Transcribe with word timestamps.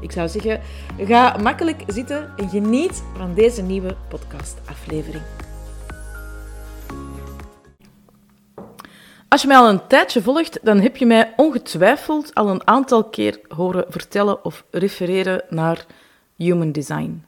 Ik 0.00 0.12
zou 0.12 0.28
zeggen, 0.28 0.60
ga 0.98 1.36
makkelijk 1.42 1.82
zitten 1.86 2.32
en 2.36 2.48
geniet 2.48 3.02
van 3.16 3.34
deze 3.34 3.62
nieuwe 3.62 3.96
podcastaflevering. 4.08 5.22
Als 9.28 9.42
je 9.42 9.48
mij 9.48 9.56
al 9.56 9.68
een 9.68 9.86
tijdje 9.86 10.22
volgt, 10.22 10.58
dan 10.62 10.80
heb 10.80 10.96
je 10.96 11.06
mij 11.06 11.32
ongetwijfeld 11.36 12.34
al 12.34 12.48
een 12.48 12.66
aantal 12.66 13.04
keer 13.04 13.40
horen 13.48 13.84
vertellen 13.88 14.44
of 14.44 14.64
refereren 14.70 15.42
naar 15.48 15.86
human 16.36 16.72
design. 16.72 17.24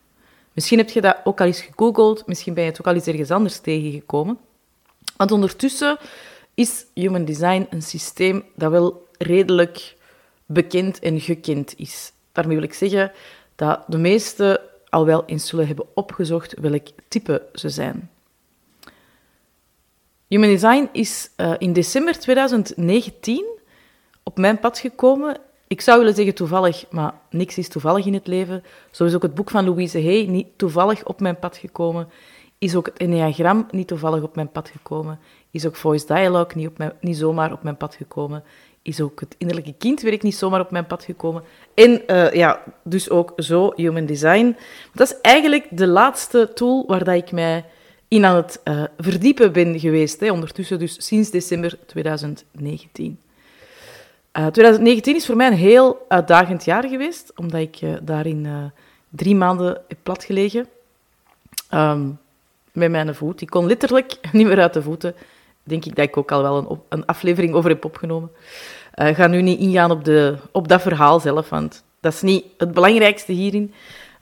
Misschien 0.52 0.78
heb 0.78 0.91
je 0.91 1.00
dat 1.00 1.16
ook 1.25 1.41
al 1.41 1.47
eens 1.47 1.61
gegoogeld, 1.61 2.27
misschien 2.27 2.55
ben 2.55 2.64
je 2.64 2.70
het 2.70 2.80
ook 2.80 2.87
al 2.87 2.95
eens 2.95 3.06
ergens 3.06 3.30
anders 3.30 3.59
tegengekomen. 3.59 4.39
Want 5.16 5.33
ondertussen 5.33 5.98
is 6.55 6.87
human 6.95 7.25
design 7.25 7.66
een 7.70 7.83
systeem 7.83 8.45
dat 8.55 8.70
wel 8.70 9.09
redelijk 9.19 9.97
bekend 10.47 10.98
en 10.98 11.20
gekend 11.20 11.75
is. 11.77 12.12
Daarmee 12.33 12.57
wil 12.57 12.65
ik 12.65 12.75
zeggen 12.75 13.12
dat 13.57 13.84
de 13.87 13.98
meesten 13.98 14.61
al 14.89 15.07
wel 15.07 15.25
eens 15.27 15.47
zullen 15.47 15.66
hebben 15.66 15.87
opgezocht 15.95 16.55
welk 16.61 16.87
type 17.09 17.43
ze 17.53 17.69
zijn. 17.69 18.11
Human 20.27 20.48
Design 20.48 20.89
is 20.92 21.31
uh, 21.37 21.55
in 21.59 21.72
december 21.72 22.19
2019 22.19 23.45
op 24.22 24.39
mijn 24.39 24.59
pad 24.59 24.78
gekomen. 24.78 25.37
Ik 25.67 25.81
zou 25.81 25.98
willen 25.98 26.14
zeggen 26.14 26.34
toevallig, 26.34 26.84
maar 26.91 27.14
niks 27.31 27.59
is 27.59 27.69
toevallig 27.69 28.06
in 28.06 28.14
het 28.14 28.27
leven. 28.27 28.65
Zo 28.91 29.05
is 29.05 29.15
ook 29.15 29.22
het 29.22 29.34
boek 29.34 29.50
van 29.50 29.65
Louise 29.65 30.03
Hay 30.03 30.27
niet 30.27 30.47
toevallig 30.56 31.05
op 31.05 31.20
mijn 31.20 31.39
pad 31.39 31.56
gekomen. 31.56 32.09
Is 32.59 32.75
ook 32.75 32.87
het 32.87 32.97
Enneagram 32.97 33.67
niet 33.70 33.89
toevallig 33.89 34.22
op 34.22 34.34
mijn 34.34 34.50
pad 34.50 34.69
gekomen. 34.69 35.19
Is 35.50 35.67
ook 35.67 35.77
Voice 35.77 36.06
Dialogue 36.06 36.56
niet, 36.56 36.69
op 36.69 36.94
niet 37.00 37.17
zomaar 37.17 37.53
op 37.53 37.62
mijn 37.62 37.77
pad 37.77 37.94
gekomen 37.94 38.44
is 38.83 39.00
ook 39.00 39.20
het 39.20 39.34
innerlijke 39.39 39.75
kindwerk 39.78 40.22
niet 40.22 40.34
zomaar 40.34 40.61
op 40.61 40.70
mijn 40.70 40.87
pad 40.87 41.05
gekomen. 41.05 41.42
En 41.81 42.03
uh, 42.06 42.33
ja, 42.33 42.62
dus 42.83 43.11
ook 43.11 43.33
zo 43.36 43.73
Human 43.77 44.06
Design. 44.06 44.56
Dat 44.95 45.11
is 45.11 45.20
eigenlijk 45.20 45.67
de 45.70 45.87
laatste 45.87 46.50
tool 46.55 46.84
waar 46.87 47.05
dat 47.05 47.14
ik 47.14 47.33
mij 47.33 47.64
in 48.09 48.25
aan 48.25 48.37
het 48.37 48.61
uh, 48.64 48.84
verdiepen 48.98 49.53
ben 49.53 49.81
geweest. 49.81 50.20
Hè. 50.20 50.31
Ondertussen 50.31 50.78
dus 50.78 51.06
sinds 51.06 51.31
december 51.31 51.78
2019. 51.87 53.19
Uh, 54.39 54.47
2019 54.47 55.17
is 55.17 55.27
voor 55.27 55.37
mij 55.37 55.47
een 55.47 55.53
heel 55.53 56.05
uitdagend 56.09 56.64
jaar 56.64 56.89
geweest, 56.89 57.33
omdat 57.37 57.61
ik 57.61 57.78
daarin 58.03 58.72
drie 59.09 59.34
maanden 59.34 59.81
heb 59.89 59.98
platgelegen. 60.03 60.67
Um, 61.75 62.19
met 62.72 62.91
mijn 62.91 63.15
voet. 63.15 63.41
Ik 63.41 63.50
kon 63.50 63.67
letterlijk 63.67 64.19
niet 64.33 64.47
meer 64.47 64.61
uit 64.61 64.72
de 64.72 64.83
voeten 64.83 65.15
denk 65.70 65.84
ik 65.84 65.97
dat 65.97 66.05
ik 66.05 66.17
ook 66.17 66.33
al 66.33 66.42
wel 66.42 66.56
een, 66.56 66.81
een 66.89 67.06
aflevering 67.06 67.55
over 67.55 67.70
heb 67.70 67.84
opgenomen. 67.84 68.31
Uh, 69.01 69.15
ga 69.15 69.27
nu 69.27 69.43
niet 69.43 69.59
ingaan 69.59 69.91
op, 69.91 70.05
de, 70.05 70.37
op 70.53 70.69
dat 70.69 70.83
verhaal 70.83 71.20
zelf, 71.20 71.48
want 71.48 71.84
dat 72.01 72.12
is 72.12 72.23
niet 72.23 72.45
het 72.56 72.73
belangrijkste 72.73 73.33
hierin. 73.33 73.75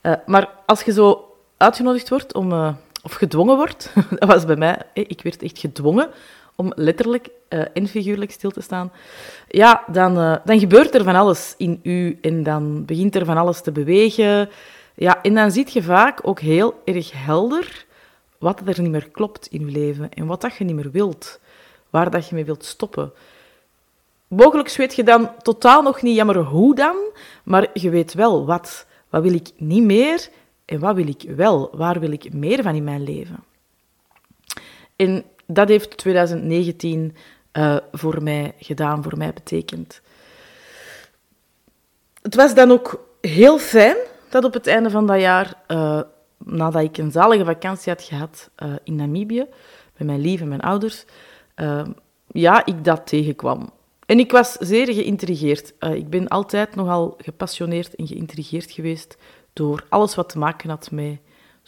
Uh, 0.03 0.13
maar 0.27 0.49
als 0.67 0.83
je 0.83 0.93
zo 0.93 1.35
uitgenodigd 1.57 2.09
wordt 2.09 2.35
om, 2.35 2.53
uh, 2.53 2.75
of 3.03 3.13
gedwongen 3.13 3.57
wordt, 3.57 3.93
dat 4.19 4.29
was 4.29 4.45
bij 4.45 4.57
mij, 4.57 4.83
ik 4.93 5.23
werd 5.23 5.43
echt 5.43 5.59
gedwongen 5.59 6.09
om 6.55 6.73
letterlijk 6.75 7.29
en 7.49 7.89
figuurlijk 7.89 8.31
stil 8.31 8.51
te 8.51 8.61
staan, 8.61 8.93
ja, 9.49 9.85
dan, 9.87 10.41
dan 10.45 10.59
gebeurt 10.59 10.95
er 10.95 11.05
van 11.05 11.15
alles 11.15 11.55
in 11.57 11.81
u 11.83 12.19
en 12.21 12.43
dan 12.43 12.85
begint 12.85 13.15
er 13.15 13.25
van 13.25 13.37
alles 13.37 13.61
te 13.61 13.73
bewegen. 13.73 14.49
Ja, 14.95 15.23
en 15.23 15.35
dan 15.35 15.51
zie 15.51 15.67
je 15.71 15.83
vaak 15.83 16.21
ook 16.23 16.41
heel 16.41 16.83
erg 16.85 17.13
helder 17.15 17.87
wat 18.39 18.63
er 18.65 18.83
niet 18.83 18.91
meer 18.91 19.09
klopt 19.11 19.47
in 19.47 19.67
je 19.67 19.73
leven 19.73 20.11
en 20.13 20.27
wat 20.27 20.41
dat 20.41 20.57
je 20.57 20.65
niet 20.65 20.75
meer 20.75 20.91
wilt, 20.91 21.41
waar 21.91 22.11
dat 22.11 22.29
je 22.29 22.35
mee 22.35 22.45
wilt 22.45 22.65
stoppen. 22.65 23.13
Mogelijk 24.29 24.71
weet 24.71 24.95
je 24.95 25.03
dan 25.03 25.31
totaal 25.43 25.83
nog 25.83 26.03
niet 26.03 26.17
jammer 26.17 26.37
hoe 26.37 26.75
dan, 26.75 26.97
maar 27.45 27.67
je 27.73 27.91
weet 27.91 28.15
wel 28.15 28.47
wat. 28.47 28.87
Wat 29.09 29.23
wil 29.23 29.35
ik 29.35 29.51
niet 29.57 29.83
meer 29.83 30.29
en 30.65 30.79
wat 30.79 30.95
wil 30.95 31.09
ik 31.09 31.23
wel? 31.37 31.71
Waar 31.73 32.01
wil 32.01 32.13
ik 32.13 32.33
meer 32.33 32.63
van 32.63 32.75
in 32.75 32.85
mijn 32.85 33.03
leven? 33.03 33.45
En 34.97 35.25
dat 35.47 35.69
heeft 35.69 35.97
2019 35.97 37.17
uh, 37.53 37.77
eh, 37.77 37.83
voor 37.93 38.23
mij 38.23 38.55
gedaan, 38.59 39.03
voor 39.03 39.17
mij 39.17 39.33
betekend. 39.33 40.01
Het 42.23 42.35
was 42.35 42.55
dan 42.55 42.71
ook 42.71 43.07
heel 43.21 43.59
fijn 43.59 43.97
dat 44.29 44.45
op 44.45 44.53
het 44.53 44.67
einde 44.67 44.91
van 44.91 45.07
dat 45.07 45.21
jaar 45.21 45.55
uh, 45.69 46.01
nadat 46.39 46.83
ik 46.83 46.99
een 46.99 47.11
zalige 47.13 47.45
vakantie 47.45 47.93
had 47.93 48.03
gehad 48.03 48.51
uh, 48.63 48.73
in 48.83 48.97
Namibië, 48.97 49.47
met 49.97 50.07
mijn 50.07 50.21
lieve 50.21 50.45
mijn 50.45 50.61
ouders, 50.61 51.05
ja, 52.27 52.65
ik 52.65 52.85
dat 52.85 53.07
tegenkwam. 53.07 53.73
En 54.09 54.19
ik 54.19 54.33
was 54.33 54.53
zeer 54.53 54.93
geïntrigeerd. 54.95 55.75
Uh, 55.81 55.95
ik 55.95 56.11
ben 56.11 56.29
altijd 56.29 56.75
nogal 56.75 57.15
gepassioneerd 57.19 57.95
en 57.95 58.07
geïntrigeerd 58.07 58.71
geweest 58.71 59.17
door 59.53 59.87
alles 59.89 60.15
wat 60.15 60.29
te 60.29 60.39
maken 60.39 60.69
had 60.69 60.91
met 60.91 61.19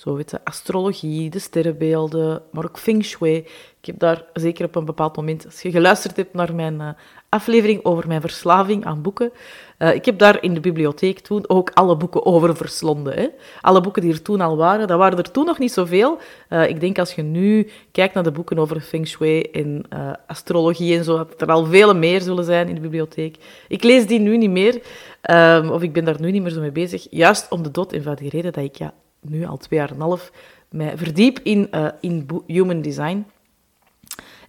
zo 0.01 0.15
weet 0.15 0.31
je, 0.31 0.45
astrologie, 0.45 1.31
de 1.31 1.39
sterrenbeelden, 1.39 2.43
maar 2.53 2.65
ook 2.65 2.79
feng 2.79 3.05
shui. 3.05 3.47
Ik 3.81 3.87
heb 3.87 3.99
daar 3.99 4.25
zeker 4.33 4.65
op 4.65 4.77
een 4.77 4.85
bepaald 4.85 5.17
moment, 5.17 5.45
als 5.45 5.63
je 5.63 5.71
geluisterd 5.71 6.17
hebt 6.17 6.35
naar 6.35 6.55
mijn 6.55 6.97
aflevering 7.29 7.85
over 7.85 8.07
mijn 8.07 8.21
verslaving 8.21 8.85
aan 8.85 9.03
boeken. 9.03 9.33
Uh, 9.79 9.95
ik 9.95 10.05
heb 10.05 10.19
daar 10.19 10.43
in 10.43 10.55
de 10.55 10.61
bibliotheek 10.61 11.21
toen 11.21 11.49
ook 11.49 11.71
alle 11.75 11.97
boeken 11.97 12.27
over 12.27 12.57
verslonden. 12.57 13.15
Hè. 13.15 13.29
Alle 13.61 13.81
boeken 13.81 14.03
die 14.03 14.13
er 14.13 14.23
toen 14.23 14.41
al 14.41 14.57
waren, 14.57 14.89
dat 14.89 14.99
waren 14.99 15.19
er 15.19 15.31
toen 15.31 15.45
nog 15.45 15.59
niet 15.59 15.73
zoveel. 15.73 16.19
Uh, 16.49 16.69
ik 16.69 16.81
denk 16.81 16.99
als 16.99 17.15
je 17.15 17.23
nu 17.23 17.71
kijkt 17.93 18.15
naar 18.15 18.23
de 18.23 18.31
boeken 18.31 18.59
over 18.59 18.81
feng 18.81 19.07
shui 19.07 19.41
en 19.43 19.83
astrologie 20.27 20.97
en 20.97 21.05
zo, 21.05 21.17
dat 21.17 21.41
er 21.41 21.51
al 21.51 21.65
vele 21.65 21.95
meer 21.95 22.21
zullen 22.21 22.45
zijn 22.45 22.69
in 22.69 22.75
de 22.75 22.81
bibliotheek. 22.81 23.37
Ik 23.69 23.83
lees 23.83 24.07
die 24.07 24.21
nu 24.21 24.37
niet 24.37 24.51
meer, 24.51 24.83
um, 25.31 25.71
of 25.71 25.83
ik 25.83 25.93
ben 25.93 26.05
daar 26.05 26.21
nu 26.21 26.31
niet 26.31 26.43
meer 26.43 26.53
zo 26.53 26.61
mee 26.61 26.73
bezig. 26.73 27.07
Juist 27.11 27.51
om 27.51 27.63
de 27.63 27.71
dood 27.71 27.93
eenvoudige 27.93 28.31
reden 28.31 28.53
dat 28.53 28.65
ik 28.65 28.77
ja, 28.77 28.93
nu 29.21 29.47
al 29.47 29.57
twee 29.57 29.79
jaar 29.79 29.89
en 29.89 29.95
een 29.95 30.01
half 30.01 30.33
mij 30.69 30.97
verdiep 30.97 31.39
in, 31.43 31.71
in 32.01 32.27
human 32.47 32.83
design. 32.83 33.27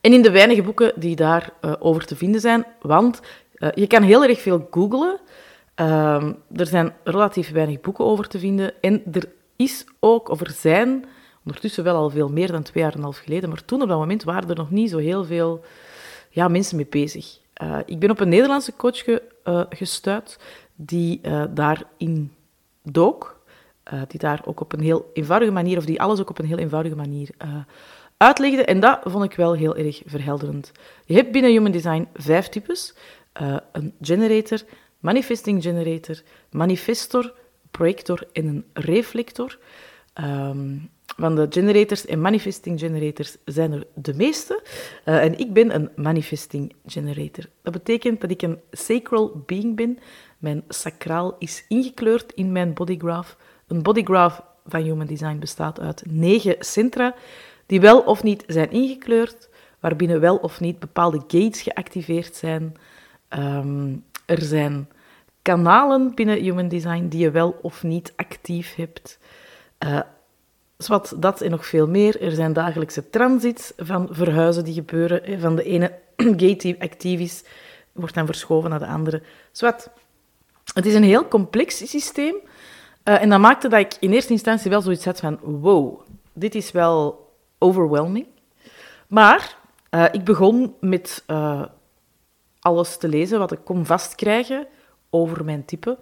En 0.02 0.14
in 0.14 0.22
de 0.22 0.32
weinige 0.32 0.62
boeken 0.62 0.94
die 0.96 1.16
daarover 1.16 1.54
uh, 1.62 1.74
over 1.80 2.06
te 2.06 2.16
vinden 2.16 2.42
zijn, 2.42 2.66
want 2.82 3.22
uh, 3.56 3.70
je 3.74 3.88
kan 3.88 4.04
heel 4.04 4.24
erg 4.24 4.42
veel 4.42 4.68
googlen. 4.72 5.20
Uh, 5.76 6.24
er 6.56 6.68
zijn 6.68 6.94
relatief 7.04 7.52
weinig 7.52 7.82
boeken 7.82 8.06
over 8.06 8.28
te 8.28 8.40
vinden. 8.40 8.82
En 8.82 9.04
er 9.12 9.30
is 9.56 9.86
ook, 10.00 10.30
of 10.30 10.42
er 10.42 10.52
zijn, 10.52 11.06
ondertussen 11.46 11.84
wel 11.84 11.96
al 11.96 12.10
veel 12.10 12.30
meer 12.30 12.52
dan 12.52 12.64
twee 12.64 12.84
jaar 12.84 12.92
en 12.92 12.98
een 12.98 13.04
half 13.04 13.18
geleden, 13.18 13.50
maar 13.50 13.66
toen 13.66 13.82
op 13.82 13.88
dat 13.88 13.98
moment 13.98 14.24
waren 14.24 14.50
er 14.50 14.56
nog 14.56 14.72
niet 14.72 14.90
zo 14.90 14.98
heel 14.98 15.26
veel 15.26 15.64
ja, 16.30 16.48
mensen 16.48 16.76
mee 16.76 16.88
bezig. 16.90 17.40
Uh, 17.64 17.78
ik 17.86 18.00
ben 18.00 18.12
op 18.12 18.20
een 18.20 18.30
Nederlandse 18.30 18.76
coach 18.76 19.04
ge, 19.04 19.22
gestuurd 19.70 20.40
die 20.76 21.22
daarin 21.50 22.34
dook. 22.84 23.40
die 24.08 24.20
daar 24.20 24.42
ook 24.46 24.60
op 24.60 24.74
een 24.74 24.82
heel 24.82 25.10
eenvoudige 25.14 25.52
manier, 25.52 25.78
of 25.78 25.86
die 25.86 26.02
alles 26.02 26.20
ook 26.20 26.30
op 26.30 26.40
een 26.40 26.46
heel 26.46 26.58
eenvoudige 26.58 26.96
manier 26.96 27.30
uitlegde. 28.22 28.66
En 28.66 28.80
dat 28.80 29.00
vond 29.04 29.24
ik 29.24 29.34
wel 29.34 29.54
heel 29.54 29.76
erg 29.76 30.02
verhelderend. 30.06 30.72
Je 31.06 31.14
hebt 31.16 31.32
binnen 31.32 31.52
Human 31.52 31.72
Design 31.72 32.08
vijf 32.14 32.48
types. 32.48 32.94
Uh, 33.42 33.58
een 33.72 33.94
generator, 34.02 34.62
manifesting 35.00 35.64
generator, 35.64 36.22
manifestor, 36.52 37.34
projector 37.72 38.28
en 38.34 38.48
een 38.48 38.66
reflector. 38.74 39.58
Um, 40.22 40.90
van 41.18 41.36
de 41.36 41.48
generators 41.50 42.06
en 42.06 42.22
manifesting 42.22 42.80
generators 42.80 43.38
zijn 43.46 43.72
er 43.72 43.88
de 43.94 44.14
meeste. 44.14 44.64
Uh, 45.06 45.24
en 45.24 45.40
ik 45.40 45.54
ben 45.54 45.76
een 45.76 45.90
manifesting 45.96 46.74
generator. 46.86 47.46
Dat 47.62 47.74
betekent 47.74 48.22
dat 48.22 48.30
ik 48.30 48.42
een 48.42 48.60
sacral 48.72 49.44
being 49.46 49.76
ben. 49.76 50.00
Mijn 50.38 50.64
sacraal 50.68 51.36
is 51.40 51.66
ingekleurd 51.68 52.34
in 52.34 52.52
mijn 52.52 52.74
bodygraph. 52.74 53.38
Een 53.68 53.82
bodygraph 53.82 54.42
van 54.66 54.82
Human 54.82 55.08
Design 55.08 55.40
bestaat 55.40 55.80
uit 55.80 56.04
negen 56.10 56.56
centra 56.60 57.16
die 57.72 57.82
wel 57.82 58.00
of 58.00 58.24
niet 58.24 58.44
zijn 58.48 58.72
ingekleurd, 58.72 59.50
waarbinnen 59.80 60.20
wel 60.20 60.36
of 60.36 60.60
niet 60.60 60.80
bepaalde 60.80 61.18
gates 61.18 61.62
geactiveerd 61.62 62.36
zijn. 62.36 62.76
Um, 63.30 64.04
er 64.26 64.42
zijn 64.42 64.90
kanalen 65.42 66.16
binnen 66.16 66.42
Human 66.42 66.68
Design 66.68 67.08
die 67.08 67.20
je 67.20 67.32
wel 67.32 67.60
of 67.62 67.84
niet 67.84 68.14
actief 68.16 68.76
hebt. 68.76 69.20
Uh, 69.80 70.00
dat 71.18 71.42
en 71.42 71.52
nog 71.52 71.66
veel 71.66 71.88
meer. 71.88 72.22
Er 72.22 72.32
zijn 72.32 72.54
dagelijkse 72.54 73.10
transits 73.10 73.74
van 73.78 74.08
verhuizen 74.12 74.64
die 74.64 74.74
gebeuren. 74.74 75.40
Van 75.40 75.56
de 75.56 75.64
ene 75.64 75.94
gate 76.42 76.56
die 76.58 76.82
actief 76.82 77.20
is, 77.20 77.44
wordt 77.92 78.16
dan 78.16 78.26
verschoven 78.26 78.70
naar 78.70 78.80
de 78.80 78.88
andere. 78.88 79.22
Zwat. 79.52 79.90
Het 80.74 80.86
is 80.86 80.94
een 80.94 81.04
heel 81.04 81.28
complex 81.28 81.90
systeem. 81.90 82.36
Uh, 83.04 83.22
en 83.22 83.30
dat 83.30 83.40
maakte 83.40 83.68
dat 83.68 83.80
ik 83.80 83.96
in 84.00 84.12
eerste 84.12 84.34
instantie 84.34 84.70
wel 84.70 84.82
zoiets 84.82 85.06
had 85.06 85.20
van 85.20 85.40
wow, 85.42 86.02
dit 86.34 86.56
is 86.56 86.72
wel 86.72 87.30
overwhelming. 87.62 88.26
Maar 89.08 89.58
uh, 89.92 90.06
ik 90.12 90.24
begon 90.24 90.76
met 90.80 91.24
uh, 91.28 91.64
alles 92.60 92.98
te 92.98 93.08
lezen 93.08 93.40
wat 93.40 93.52
ik 93.52 93.60
kon 93.64 93.86
vastkrijgen 93.86 94.68
over 95.10 95.46
mijn 95.46 95.66
type. 95.66 95.98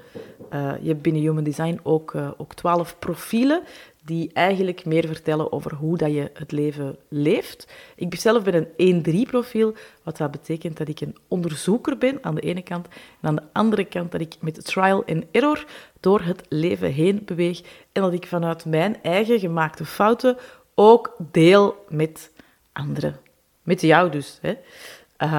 Uh, 0.53 0.71
je 0.81 0.87
hebt 0.87 1.01
binnen 1.01 1.21
Human 1.21 1.43
Design 1.43 1.79
ook, 1.83 2.15
ook 2.37 2.53
twaalf 2.53 2.99
profielen 2.99 3.63
die 4.09 4.29
eigenlijk 4.33 4.85
meer 4.85 5.07
vertellen 5.07 5.51
over 5.51 5.73
hoe 5.73 5.97
dat 5.97 6.11
je 6.11 6.31
het 6.33 6.51
leven 6.51 6.97
leeft. 7.07 7.67
Ik 7.95 8.15
zelf 8.15 8.43
ben 8.43 8.67
een 8.75 9.03
1-3-profiel, 9.05 9.75
wat 10.03 10.17
dat 10.17 10.31
betekent 10.31 10.77
dat 10.77 10.87
ik 10.87 11.01
een 11.01 11.17
onderzoeker 11.27 11.97
ben 11.97 12.17
aan 12.21 12.35
de 12.35 12.41
ene 12.41 12.61
kant 12.61 12.87
en 13.21 13.27
aan 13.27 13.35
de 13.35 13.43
andere 13.53 13.85
kant 13.85 14.11
dat 14.11 14.21
ik 14.21 14.35
met 14.39 14.65
trial 14.65 15.05
en 15.05 15.23
error 15.31 15.65
door 15.99 16.21
het 16.21 16.41
leven 16.49 16.91
heen 16.91 17.21
beweeg 17.25 17.61
en 17.91 18.01
dat 18.01 18.13
ik 18.13 18.27
vanuit 18.27 18.65
mijn 18.65 19.03
eigen 19.03 19.39
gemaakte 19.39 19.85
fouten 19.85 20.37
ook 20.79 21.15
deel 21.31 21.85
met 21.89 22.31
anderen. 22.71 23.19
Met 23.63 23.81
jou 23.81 24.09
dus. 24.09 24.39
Hè. 24.41 24.53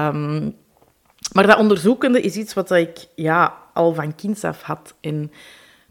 Um, 0.07 0.55
maar 1.33 1.47
dat 1.47 1.57
onderzoekende 1.57 2.21
is 2.21 2.35
iets 2.35 2.53
wat 2.53 2.71
ik 2.71 3.07
ja, 3.15 3.57
al 3.73 3.93
van 3.93 4.15
kinds 4.15 4.43
af 4.43 4.61
had. 4.61 4.93
En 4.99 5.31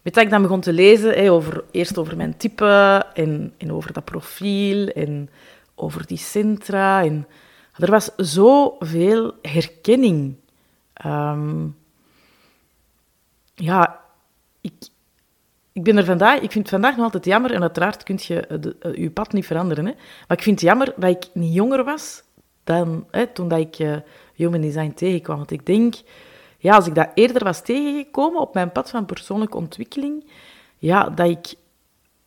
met 0.03 0.15
dat 0.15 0.25
ik 0.25 0.31
dan 0.31 0.43
begon 0.43 0.61
te 0.61 0.73
lezen, 0.73 1.11
hè, 1.11 1.31
over, 1.31 1.65
eerst 1.71 1.99
over 1.99 2.17
mijn 2.17 2.37
type 2.37 3.07
en, 3.15 3.55
en 3.59 3.73
over 3.73 3.93
dat 3.93 4.05
profiel 4.05 4.89
en 4.89 5.31
over 5.75 6.07
die 6.07 6.19
centra. 6.19 7.05
En, 7.05 7.27
er 7.77 7.91
was 7.91 8.11
zoveel 8.17 9.35
herkenning. 9.43 10.37
Um, 11.07 11.77
ja, 13.55 14.01
ik, 14.61 14.73
ik 15.73 15.83
ben 15.83 15.97
er 15.97 16.05
vandaag, 16.05 16.35
ik 16.35 16.53
vind 16.53 16.55
het 16.55 16.69
vandaag 16.69 16.97
nog 16.97 17.05
altijd 17.05 17.25
jammer, 17.25 17.53
en 17.53 17.61
uiteraard 17.61 18.03
kun 18.03 18.19
je 18.21 18.59
de, 18.61 18.77
uh, 18.83 18.95
je 18.95 19.11
pad 19.11 19.33
niet 19.33 19.47
veranderen, 19.47 19.87
hè, 19.87 19.93
maar 20.29 20.37
ik 20.37 20.43
vind 20.43 20.61
het 20.61 20.69
jammer 20.69 20.93
dat 20.97 21.11
ik 21.11 21.29
niet 21.33 21.55
jonger 21.55 21.85
was 21.85 22.23
dan 22.65 23.07
hè, 23.11 23.27
toen 23.27 23.49
dat 23.49 23.59
ik 23.59 23.79
uh, 23.79 23.97
Human 24.35 24.61
Design 24.61 24.93
tegenkwam. 24.95 25.37
Want 25.37 25.51
ik 25.51 25.67
denk, 25.67 25.95
ja, 26.59 26.75
als 26.75 26.87
ik 26.87 26.95
dat 26.95 27.11
eerder 27.15 27.45
was 27.45 27.63
tegengekomen 27.63 28.41
op 28.41 28.55
mijn 28.55 28.73
pad 28.73 28.91
van 28.91 29.07
persoonlijke 29.07 29.57
ontwikkeling, 29.57 30.31
ja, 30.79 31.09
dat 31.09 31.29
ik 31.29 31.55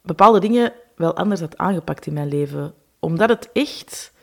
bepaalde 0.01 0.39
dingen 0.39 0.73
wel 0.95 1.15
anders 1.15 1.39
had 1.39 1.57
aangepakt 1.57 2.05
in 2.05 2.13
mijn 2.13 2.27
leven. 2.27 2.73
Omdat 2.99 3.29
het 3.29 3.49
echt, 3.53 4.13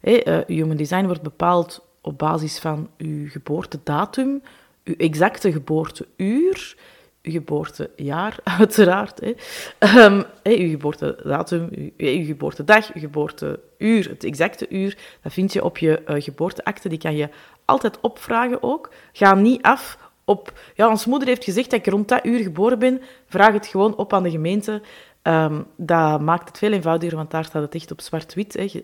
hè, 0.00 0.42
Human 0.46 0.76
Design 0.76 1.04
wordt 1.04 1.22
bepaald 1.22 1.86
op 2.00 2.18
basis 2.18 2.58
van 2.58 2.90
uw 2.96 3.28
geboortedatum, 3.28 4.42
uw 4.84 4.94
exacte 4.96 5.52
geboorteuur, 5.52 6.76
geboortejaar, 7.22 8.38
uiteraard. 8.58 9.20
Hè. 9.20 10.04
Um, 10.04 10.24
uw 10.42 10.70
geboortedatum, 10.70 11.68
uw, 11.70 11.90
uw, 11.96 12.24
geboortedag, 12.24 12.94
uw 12.94 13.00
geboorteuur, 13.00 14.08
het 14.08 14.24
exacte 14.24 14.68
uur, 14.68 14.96
dat 15.22 15.32
vind 15.32 15.52
je 15.52 15.64
op 15.64 15.78
je 15.78 16.02
uh, 16.06 16.22
geboorteakte. 16.22 16.88
Die 16.88 16.98
kan 16.98 17.16
je 17.16 17.28
altijd 17.64 18.00
opvragen 18.00 18.62
ook. 18.62 18.90
Ga 19.12 19.34
niet 19.34 19.62
af 19.62 19.98
op... 20.24 20.52
Ja, 20.74 20.88
ons 20.88 21.06
moeder 21.06 21.28
heeft 21.28 21.44
gezegd 21.44 21.70
dat 21.70 21.78
ik 21.78 21.86
rond 21.86 22.08
dat 22.08 22.24
uur 22.24 22.42
geboren 22.42 22.78
ben. 22.78 23.00
Vraag 23.26 23.52
het 23.52 23.66
gewoon 23.66 23.96
op 23.96 24.12
aan 24.12 24.22
de 24.22 24.30
gemeente. 24.30 24.82
Um, 25.28 25.66
dat 25.76 26.20
maakt 26.20 26.48
het 26.48 26.58
veel 26.58 26.72
eenvoudiger, 26.72 27.16
want 27.16 27.30
daar 27.30 27.44
staat 27.44 27.62
het 27.62 27.74
echt 27.74 27.90
op 27.90 28.00
zwart-wit, 28.00 28.78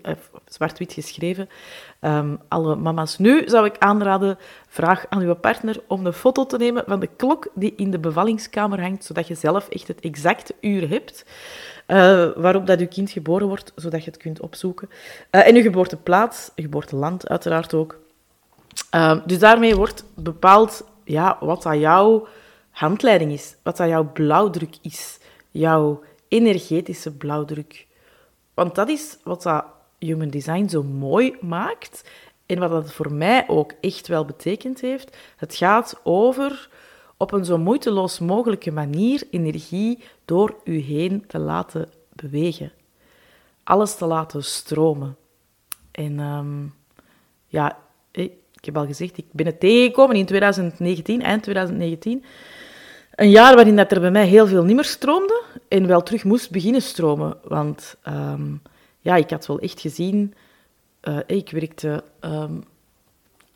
zwart-wit 0.46 0.92
geschreven. 0.92 1.48
Um, 2.00 2.38
alle 2.48 2.76
mama's. 2.76 3.18
Nu 3.18 3.48
zou 3.48 3.66
ik 3.66 3.78
aanraden, 3.78 4.38
vraag 4.68 5.06
aan 5.08 5.20
uw 5.20 5.34
partner 5.34 5.82
om 5.88 6.06
een 6.06 6.12
foto 6.12 6.46
te 6.46 6.56
nemen 6.56 6.84
van 6.86 7.00
de 7.00 7.08
klok 7.16 7.48
die 7.54 7.74
in 7.76 7.90
de 7.90 7.98
bevallingskamer 7.98 8.80
hangt, 8.80 9.04
zodat 9.04 9.26
je 9.26 9.34
zelf 9.34 9.68
echt 9.68 9.88
het 9.88 10.00
exacte 10.00 10.54
uur 10.60 10.88
hebt 10.88 11.24
uh, 11.86 12.28
waarop 12.36 12.66
dat 12.66 12.80
uw 12.80 12.88
kind 12.88 13.10
geboren 13.10 13.48
wordt, 13.48 13.72
zodat 13.76 14.04
je 14.04 14.10
het 14.10 14.20
kunt 14.20 14.40
opzoeken. 14.40 14.88
Uh, 15.30 15.46
en 15.46 15.54
uw 15.54 15.62
geboorteplaats, 15.62 16.50
geboorteland 16.56 17.28
uiteraard 17.28 17.74
ook. 17.74 17.98
Uh, 18.94 19.20
dus 19.24 19.38
daarmee 19.38 19.76
wordt 19.76 20.04
bepaald 20.14 20.84
ja, 21.04 21.36
wat 21.40 21.62
dat 21.62 21.78
jouw 21.78 22.26
handleiding 22.70 23.32
is, 23.32 23.56
wat 23.62 23.76
dat 23.76 23.88
jouw 23.88 24.12
blauwdruk 24.12 24.76
is, 24.82 25.18
jouw 25.50 26.02
energetische 26.34 27.12
blauwdruk. 27.12 27.86
Want 28.54 28.74
dat 28.74 28.88
is 28.88 29.18
wat 29.22 29.42
dat 29.42 29.64
human 29.98 30.30
design 30.30 30.68
zo 30.68 30.82
mooi 30.82 31.36
maakt 31.40 32.10
en 32.46 32.58
wat 32.58 32.70
dat 32.70 32.92
voor 32.92 33.12
mij 33.12 33.48
ook 33.48 33.72
echt 33.80 34.06
wel 34.06 34.24
betekend 34.24 34.80
heeft. 34.80 35.16
Het 35.36 35.54
gaat 35.54 36.00
over 36.02 36.68
op 37.16 37.32
een 37.32 37.44
zo 37.44 37.58
moeiteloos 37.58 38.18
mogelijke 38.18 38.70
manier 38.70 39.22
energie 39.30 40.02
door 40.24 40.56
u 40.64 40.78
heen 40.78 41.26
te 41.26 41.38
laten 41.38 41.88
bewegen. 42.12 42.72
Alles 43.64 43.96
te 43.96 44.06
laten 44.06 44.44
stromen. 44.44 45.16
En 45.90 46.18
um, 46.18 46.74
ja, 47.46 47.78
ik 48.64 48.74
heb 48.74 48.76
al 48.76 48.86
gezegd, 48.86 49.18
ik 49.18 49.26
ben 49.32 49.46
het 49.46 49.60
tegengekomen 49.60 50.16
in 50.16 50.26
2019, 50.26 51.22
eind 51.22 51.42
2019. 51.42 52.24
Een 53.14 53.30
jaar 53.30 53.54
waarin 53.54 53.76
dat 53.76 53.92
er 53.92 54.00
bij 54.00 54.10
mij 54.10 54.26
heel 54.26 54.46
veel 54.46 54.64
niet 54.64 54.74
meer 54.74 54.84
stroomde 54.84 55.42
en 55.68 55.86
wel 55.86 56.02
terug 56.02 56.24
moest 56.24 56.50
beginnen 56.50 56.82
stromen. 56.82 57.36
Want 57.44 57.96
um, 58.08 58.62
ja, 59.00 59.16
ik 59.16 59.30
had 59.30 59.46
wel 59.46 59.58
echt 59.58 59.80
gezien... 59.80 60.34
Uh, 61.08 61.18
ik 61.26 61.50
werkte 61.50 62.04
um, 62.20 62.64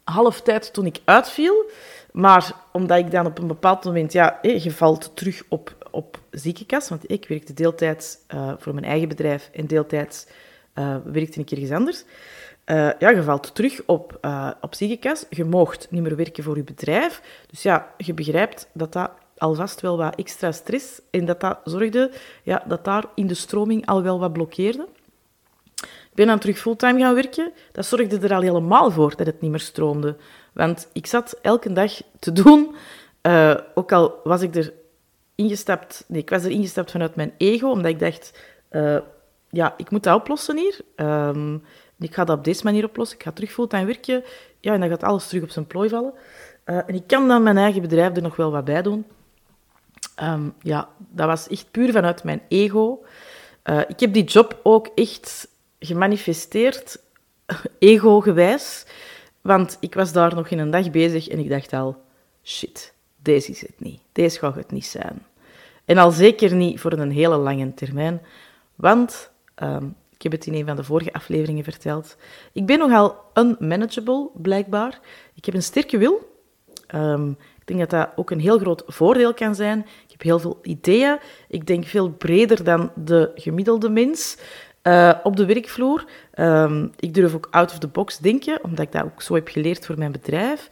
half 0.05 0.41
tijd 0.41 0.73
toen 0.73 0.87
ik 0.87 1.01
uitviel. 1.05 1.71
Maar 2.13 2.53
omdat 2.73 2.99
ik 2.99 3.11
dan 3.11 3.27
op 3.27 3.39
een 3.39 3.47
bepaald 3.47 3.85
moment... 3.85 4.13
Ja, 4.13 4.39
je 4.43 4.71
valt 4.71 5.11
terug 5.15 5.43
op, 5.49 5.89
op 5.91 6.19
ziekenkast. 6.31 6.89
Want 6.89 7.11
ik 7.11 7.29
werkte 7.29 7.55
deeltijds 7.55 8.19
uh, 8.35 8.53
voor 8.59 8.75
mijn 8.75 8.87
eigen 8.87 9.09
bedrijf 9.09 9.51
en 9.53 9.67
deeltijds 9.67 10.27
uh, 10.75 10.97
werkte 11.05 11.41
ik 11.41 11.51
ergens 11.51 11.71
anders. 11.71 12.05
Ja, 12.99 13.11
je 13.11 13.23
valt 13.23 13.55
terug 13.55 13.81
op, 13.87 14.19
uh, 14.23 14.51
op 14.61 14.75
ziekenkast. 14.75 15.27
Je 15.31 15.45
moogt 15.45 15.87
niet 15.91 16.03
meer 16.03 16.17
werken 16.17 16.45
voor 16.45 16.57
je 16.57 16.65
bedrijf. 16.65 17.23
Dus 17.51 17.63
ja, 17.63 17.95
je 17.97 18.15
begrijpt 18.15 18.69
dat 18.73 18.93
dat 18.93 19.11
alvast 19.39 19.81
wel 19.81 19.97
wat 19.97 20.15
extra 20.15 20.53
stress 20.53 21.01
en 21.11 21.25
dat 21.25 21.41
dat 21.41 21.59
zorgde 21.65 22.11
ja, 22.43 22.63
dat 22.67 22.85
daar 22.85 23.05
in 23.15 23.27
de 23.27 23.35
stroming 23.35 23.87
al 23.87 24.03
wel 24.03 24.19
wat 24.19 24.33
blokkeerde. 24.33 24.87
Ik 25.83 26.25
ben 26.25 26.27
dan 26.27 26.39
terug 26.39 26.59
fulltime 26.59 27.01
gaan 27.01 27.15
werken. 27.15 27.53
Dat 27.73 27.87
zorgde 27.87 28.19
er 28.19 28.35
al 28.35 28.41
helemaal 28.41 28.91
voor 28.91 29.17
dat 29.17 29.27
het 29.27 29.41
niet 29.41 29.51
meer 29.51 29.61
stroomde. 29.61 30.17
Want 30.53 30.89
ik 30.93 31.07
zat 31.07 31.39
elke 31.43 31.73
dag 31.73 31.93
te 32.19 32.33
doen, 32.33 32.75
uh, 33.23 33.55
ook 33.75 33.93
al 33.93 34.21
was 34.25 34.43
ik 34.43 34.55
er 34.55 34.73
ingestapt... 35.35 36.05
Nee, 36.09 36.21
ik 36.21 36.31
was 36.31 36.45
er 36.45 36.51
ingestapt 36.51 36.91
vanuit 36.91 37.15
mijn 37.15 37.33
ego, 37.37 37.71
omdat 37.71 37.91
ik 37.91 37.99
dacht... 37.99 38.39
Uh, 38.71 38.99
ja, 39.51 39.75
ik 39.77 39.91
moet 39.91 40.03
dat 40.03 40.21
oplossen 40.21 40.57
hier. 40.57 40.81
Um, 40.97 41.63
ik 41.99 42.15
ga 42.15 42.25
dat 42.25 42.39
op 42.39 42.45
deze 42.45 42.65
manier 42.65 42.85
oplossen. 42.85 43.19
Ik 43.19 43.25
ga 43.25 43.33
terug 43.33 43.53
fulltime 43.53 43.85
werken. 43.85 44.25
Ja, 44.61 44.73
en 44.73 44.81
dan 44.81 44.89
gaat 44.89 45.03
alles 45.03 45.29
terug 45.29 45.43
op 45.43 45.51
zijn 45.51 45.67
plooi 45.67 45.89
vallen. 45.89 46.13
Uh, 46.67 46.77
en 46.77 46.95
ik 46.95 47.07
kan 47.07 47.29
dan 47.29 47.43
mijn 47.43 47.57
eigen 47.57 47.83
bedrijf 47.83 48.17
er 48.17 48.23
nog 48.23 48.37
wel 48.37 48.51
wat 48.51 48.65
bij 48.65 48.83
doen. 48.83 49.05
Um, 50.23 50.55
ja, 50.61 50.89
dat 51.11 51.27
was 51.27 51.49
echt 51.49 51.71
puur 51.71 51.93
vanuit 51.93 52.25
mijn 52.25 52.43
ego. 52.49 53.05
Uh, 53.65 53.81
ik 53.89 54.01
heb 54.01 54.13
die 54.13 54.25
job 54.25 54.61
ook 54.63 54.87
echt 54.95 55.49
gemanifesteerd, 55.79 57.01
ego-gewijs. 57.79 58.87
Want 59.41 59.77
ik 59.81 59.95
was 59.95 60.13
daar 60.13 60.35
nog 60.35 60.49
in 60.49 60.59
een 60.59 60.71
dag 60.71 60.91
bezig 60.91 61.29
en 61.29 61.39
ik 61.39 61.49
dacht 61.49 61.73
al, 61.73 61.97
shit, 62.45 62.93
deze 63.23 63.51
is 63.51 63.61
het 63.61 63.81
niet. 63.81 64.01
Deze 64.13 64.39
gaat 64.39 64.55
het 64.55 64.71
niet 64.71 64.87
zijn. 64.87 65.27
En 65.85 65.99
al 65.99 66.11
zeker 66.11 66.55
niet 66.55 66.81
voor 66.81 66.93
een 66.93 67.11
hele 67.11 67.37
lange 67.37 67.75
termijn. 67.75 68.23
Want, 68.75 69.31
um, 69.63 69.97
ik 70.15 70.23
heb 70.23 70.33
het 70.33 70.47
in 70.47 70.55
een 70.55 70.67
van 70.67 70.77
de 70.77 70.85
vorige 70.85 71.13
afleveringen 71.13 71.65
verteld, 71.65 72.17
ik 72.53 72.67
ben 72.67 72.79
nogal 72.79 73.17
unmanageable, 73.35 74.29
blijkbaar. 74.35 75.01
Ik 75.35 75.45
heb 75.45 75.55
een 75.55 75.63
sterke 75.63 75.99
wil. 75.99 76.37
Um, 76.95 77.31
ik 77.69 77.77
denk 77.77 77.91
dat 77.91 78.01
dat 78.01 78.17
ook 78.17 78.31
een 78.31 78.41
heel 78.41 78.59
groot 78.59 78.83
voordeel 78.87 79.35
kan 79.35 79.55
zijn. 79.55 79.87
Heb 80.19 80.27
heel 80.27 80.39
veel 80.39 80.59
ideeën. 80.63 81.19
Ik 81.49 81.67
denk 81.67 81.85
veel 81.85 82.11
breder 82.11 82.65
dan 82.65 82.91
de 82.95 83.31
gemiddelde 83.35 83.89
mens 83.89 84.37
uh, 84.83 85.15
op 85.23 85.37
de 85.37 85.47
werkvloer. 85.47 86.05
Um, 86.35 86.93
ik 86.99 87.15
durf 87.15 87.35
ook 87.35 87.49
out 87.51 87.71
of 87.71 87.79
the 87.79 87.87
box 87.87 88.19
denken, 88.19 88.65
omdat 88.65 88.85
ik 88.85 88.93
dat 88.93 89.05
ook 89.05 89.23
zo 89.23 89.35
heb 89.35 89.49
geleerd 89.49 89.87
voor 89.87 89.99
mijn 89.99 90.13
bedrijf. 90.13 90.69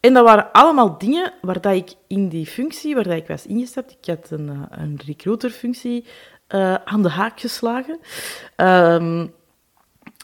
En 0.00 0.14
dat 0.14 0.24
waren 0.24 0.52
allemaal 0.52 0.98
dingen 0.98 1.32
waar 1.40 1.60
dat 1.60 1.74
ik 1.74 1.92
in 2.06 2.28
die 2.28 2.46
functie, 2.46 2.94
waar 2.94 3.04
dat 3.04 3.16
ik 3.16 3.26
was 3.26 3.46
ingestapt, 3.46 3.96
ik 4.00 4.06
had 4.06 4.30
een, 4.30 4.46
uh, 4.46 4.62
een 4.70 5.00
recruiterfunctie 5.06 6.04
uh, 6.48 6.74
aan 6.74 7.02
de 7.02 7.08
haak 7.10 7.40
geslagen. 7.40 7.98
Um, 8.56 9.34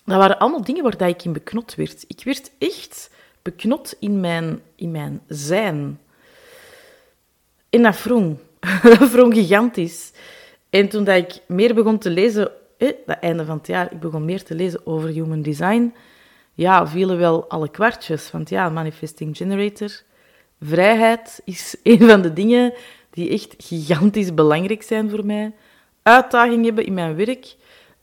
dat 0.05 0.17
waren 0.17 0.39
allemaal 0.39 0.65
dingen 0.65 0.83
waar 0.83 0.97
dat 0.97 1.09
ik 1.09 1.25
in 1.25 1.33
beknot 1.33 1.75
werd. 1.75 2.05
Ik 2.07 2.25
werd 2.25 2.51
echt 2.59 3.11
beknot 3.43 3.97
in 3.99 4.21
mijn, 4.21 4.61
in 4.77 4.91
mijn 4.91 5.23
zijn. 5.29 6.01
En 7.71 7.83
dat 7.83 8.03
wrong. 8.03 8.39
dat 8.99 9.11
wrong 9.11 9.35
gigantisch. 9.35 10.13
En 10.71 10.89
toen 10.89 11.05
dat 11.05 11.17
ik 11.17 11.41
meer 11.47 11.75
begon 11.75 11.99
te 11.99 12.11
lezen, 12.11 12.51
eh, 12.79 12.89
dat 13.07 13.19
einde 13.21 13.45
van 13.45 13.57
het 13.57 13.67
jaar, 13.67 13.93
ik 13.93 14.01
begon 14.01 14.25
meer 14.25 14.43
te 14.43 14.55
lezen 14.55 14.87
over 14.87 15.09
human 15.09 15.43
design, 15.43 15.95
ja, 16.55 16.87
vielen 16.87 17.19
wel 17.19 17.49
alle 17.49 17.71
kwartjes. 17.71 18.31
Want 18.31 18.49
ja, 18.49 18.69
manifesting 18.69 19.37
generator, 19.37 19.91
vrijheid 20.61 21.41
is 21.45 21.77
een 21.83 22.09
van 22.09 22.23
de 22.23 22.33
dingen 22.33 22.73
die 23.11 23.31
echt 23.31 23.55
gigantisch 23.59 24.35
belangrijk 24.35 24.83
zijn 24.83 25.11
voor 25.11 25.27
mij. 25.27 25.53
Uitdaging 26.03 26.65
hebben 26.65 26.87
in 26.87 26.95
mijn 26.95 27.17
werk, 27.17 27.57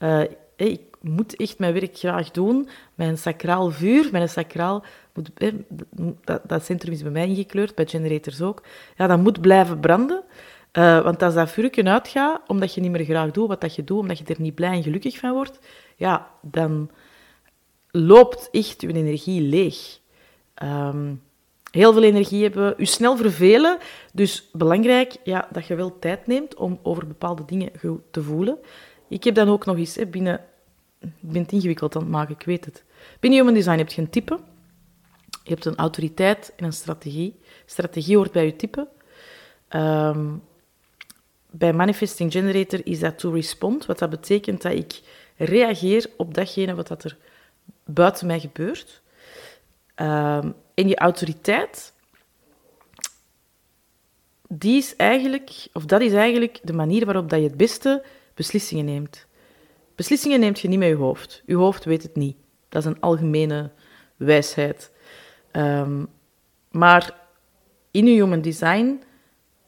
Uh, 0.03 0.21
ik 0.55 0.81
moet 1.01 1.35
echt 1.35 1.59
mijn 1.59 1.73
werk 1.73 1.97
graag 1.97 2.31
doen. 2.31 2.69
Mijn 2.95 3.17
sacraal 3.17 3.71
vuur, 3.71 4.09
mijn 4.11 4.29
sacraal... 4.29 4.83
Moet, 5.13 5.31
dat, 6.23 6.41
dat, 6.47 6.65
centrum 6.65 6.93
is 6.93 7.01
bij 7.01 7.11
mij 7.11 7.27
ingekleurd, 7.27 7.75
bij 7.75 7.85
generators 7.85 8.41
ook. 8.41 8.63
Ja, 8.97 9.07
dat 9.07 9.19
moet 9.19 9.41
blijven 9.41 9.79
branden. 9.79 10.23
Uh, 10.73 11.03
want 11.03 11.21
als 11.21 11.33
dat 11.33 11.51
vuurken 11.51 11.87
uitgaat, 11.87 12.41
omdat 12.47 12.73
je 12.73 12.81
niet 12.81 12.91
meer 12.91 13.05
graag 13.05 13.31
doet 13.31 13.47
wat 13.47 13.61
dat 13.61 13.75
je 13.75 13.83
doet, 13.83 13.99
omdat 13.99 14.17
je 14.17 14.23
er 14.23 14.41
niet 14.41 14.55
blij 14.55 14.71
en 14.71 14.83
gelukkig 14.83 15.17
van 15.17 15.33
wordt, 15.33 15.59
ja, 15.95 16.27
dan 16.41 16.89
loopt 17.91 18.49
echt 18.51 18.81
je 18.81 18.93
energie 18.93 19.41
leeg. 19.41 19.99
Um, 20.63 21.21
heel 21.71 21.93
veel 21.93 22.03
energie 22.03 22.43
hebben, 22.43 22.73
je 22.77 22.85
snel 22.85 23.17
vervelen. 23.17 23.77
Dus 24.13 24.49
belangrijk 24.51 25.15
ja, 25.23 25.47
dat 25.51 25.65
je 25.65 25.75
wel 25.75 25.99
tijd 25.99 26.27
neemt 26.27 26.55
om 26.55 26.79
over 26.83 27.07
bepaalde 27.07 27.45
dingen 27.45 27.71
te 28.11 28.23
voelen. 28.23 28.57
Ik 29.07 29.23
heb 29.23 29.35
dan 29.35 29.49
ook 29.49 29.65
nog 29.65 29.77
eens 29.77 29.95
hè, 29.95 30.05
binnen... 30.05 30.39
Ik 31.01 31.31
ben 31.31 31.41
het 31.41 31.51
ingewikkeld 31.51 31.95
aan 31.95 32.01
het 32.01 32.11
maken, 32.11 32.35
ik 32.35 32.45
weet 32.45 32.65
het. 32.65 32.83
Binnen 33.19 33.39
Human 33.39 33.53
Design 33.53 33.77
heb 33.77 33.89
je 33.89 34.01
een 34.01 34.09
type. 34.09 34.39
Je 35.43 35.49
hebt 35.49 35.65
een 35.65 35.75
autoriteit 35.75 36.53
en 36.55 36.65
een 36.65 36.73
strategie. 36.73 37.39
Strategie 37.65 38.15
hoort 38.15 38.31
bij 38.31 38.45
je 38.45 38.55
type. 38.55 38.87
Um, 39.69 40.43
bij 41.51 41.73
Manifesting 41.73 42.31
Generator 42.31 42.81
is 42.83 42.99
dat 42.99 43.19
to 43.19 43.31
respond, 43.31 43.85
wat 43.85 43.99
dat 43.99 44.09
betekent 44.09 44.61
dat 44.61 44.73
ik 44.73 45.01
reageer 45.35 46.09
op 46.17 46.33
datgene 46.33 46.75
wat 46.75 46.87
dat 46.87 47.03
er 47.03 47.17
buiten 47.85 48.27
mij 48.27 48.39
gebeurt. 48.39 49.01
Um, 49.95 50.55
en 50.73 50.87
je 50.87 50.95
autoriteit, 50.95 51.93
die 54.47 54.77
is 54.77 54.95
eigenlijk, 54.95 55.67
of 55.73 55.85
dat 55.85 56.01
is 56.01 56.13
eigenlijk 56.13 56.59
de 56.63 56.73
manier 56.73 57.05
waarop 57.05 57.29
dat 57.29 57.39
je 57.39 57.47
het 57.47 57.57
beste 57.57 58.03
beslissingen 58.33 58.85
neemt. 58.85 59.25
Beslissingen 59.95 60.39
neemt 60.39 60.59
je 60.59 60.67
niet 60.67 60.79
met 60.79 60.87
je 60.87 60.95
hoofd. 60.95 61.43
Je 61.45 61.55
hoofd 61.55 61.85
weet 61.85 62.03
het 62.03 62.15
niet. 62.15 62.37
Dat 62.69 62.83
is 62.85 62.89
een 62.89 62.99
algemene 62.99 63.71
wijsheid. 64.15 64.91
Um, 65.51 66.07
maar 66.71 67.17
in 67.91 68.05
je 68.05 68.11
human 68.11 68.41
design 68.41 69.01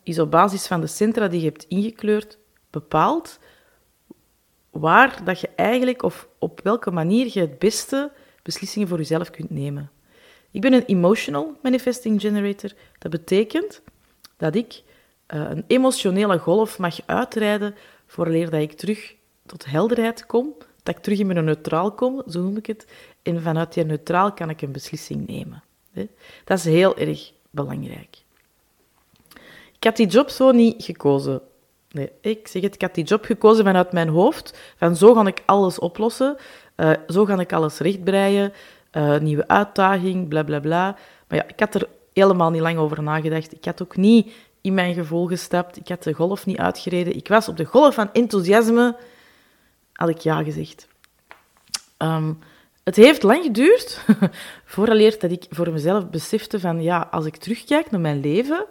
is 0.03 0.19
op 0.19 0.31
basis 0.31 0.67
van 0.67 0.81
de 0.81 0.87
centra 0.87 1.27
die 1.27 1.39
je 1.39 1.45
hebt 1.45 1.65
ingekleurd 1.67 2.37
bepaald 2.69 3.39
waar 4.69 5.23
dat 5.23 5.39
je 5.39 5.49
eigenlijk 5.55 6.03
of 6.03 6.27
op 6.39 6.59
welke 6.63 6.91
manier 6.91 7.29
je 7.33 7.39
het 7.39 7.59
beste 7.59 8.11
beslissingen 8.43 8.87
voor 8.87 8.97
jezelf 8.97 9.29
kunt 9.29 9.49
nemen. 9.49 9.91
Ik 10.51 10.61
ben 10.61 10.73
een 10.73 10.85
emotional 10.85 11.57
manifesting 11.61 12.21
generator. 12.21 12.71
Dat 12.99 13.11
betekent 13.11 13.81
dat 14.37 14.55
ik 14.55 14.83
uh, 15.27 15.49
een 15.49 15.63
emotionele 15.67 16.37
golf 16.37 16.79
mag 16.79 16.99
uitrijden 17.05 17.75
vooraleer 18.05 18.49
dat 18.49 18.61
ik 18.61 18.71
terug 18.71 19.15
tot 19.45 19.65
helderheid 19.65 20.25
kom, 20.25 20.53
dat 20.83 20.95
ik 20.95 21.01
terug 21.01 21.19
in 21.19 21.27
mijn 21.27 21.45
neutraal 21.45 21.91
kom, 21.91 22.23
zo 22.27 22.41
noem 22.41 22.57
ik 22.57 22.65
het. 22.65 22.87
En 23.21 23.41
vanuit 23.41 23.73
die 23.73 23.85
neutraal 23.85 24.33
kan 24.33 24.49
ik 24.49 24.61
een 24.61 24.71
beslissing 24.71 25.27
nemen. 25.27 25.63
Dat 26.43 26.57
is 26.57 26.65
heel 26.65 26.97
erg 26.97 27.31
belangrijk. 27.49 28.23
Ik 29.83 29.83
had 29.89 29.95
die 29.95 30.07
job 30.07 30.29
zo 30.29 30.51
niet 30.51 30.83
gekozen. 30.83 31.41
Nee, 31.91 32.11
ik 32.21 32.47
zeg 32.47 32.61
het, 32.61 32.73
ik 32.73 32.81
had 32.81 32.95
die 32.95 33.03
job 33.03 33.25
gekozen 33.25 33.65
vanuit 33.65 33.91
mijn 33.91 34.09
hoofd. 34.09 34.57
Van 34.77 34.95
zo 34.95 35.13
ga 35.13 35.25
ik 35.25 35.43
alles 35.45 35.79
oplossen, 35.79 36.37
uh, 36.77 36.91
zo 37.07 37.25
ga 37.25 37.39
ik 37.39 37.53
alles 37.53 37.77
rechtbreien, 37.77 38.53
uh, 38.91 39.17
nieuwe 39.17 39.47
uitdaging, 39.47 40.27
bla 40.27 40.43
bla 40.43 40.59
bla. 40.59 40.97
Maar 41.27 41.37
ja, 41.37 41.47
ik 41.47 41.59
had 41.59 41.75
er 41.75 41.87
helemaal 42.13 42.49
niet 42.49 42.61
lang 42.61 42.77
over 42.77 43.03
nagedacht. 43.03 43.53
Ik 43.53 43.65
had 43.65 43.81
ook 43.81 43.95
niet 43.95 44.31
in 44.61 44.73
mijn 44.73 44.93
gevoel 44.93 45.27
gestapt. 45.27 45.77
Ik 45.77 45.87
had 45.87 46.03
de 46.03 46.13
golf 46.13 46.45
niet 46.45 46.57
uitgereden. 46.57 47.15
Ik 47.15 47.27
was 47.27 47.47
op 47.47 47.57
de 47.57 47.65
golf 47.65 47.93
van 47.93 48.09
enthousiasme, 48.13 48.95
had 50.03 50.15
ik 50.15 50.21
ja 50.21 50.43
gezegd. 50.43 50.87
Um, 51.97 52.39
het 52.83 52.95
heeft 52.95 53.23
lang 53.23 53.43
geduurd, 53.43 54.05
vooraleer 54.73 55.19
dat 55.19 55.31
ik 55.31 55.45
voor 55.49 55.71
mezelf 55.71 56.09
besefte 56.09 56.59
van, 56.59 56.81
ja, 56.81 57.07
als 57.11 57.25
ik 57.25 57.35
terugkijk 57.35 57.91
naar 57.91 57.99
mijn 57.99 58.19
leven, 58.19 58.65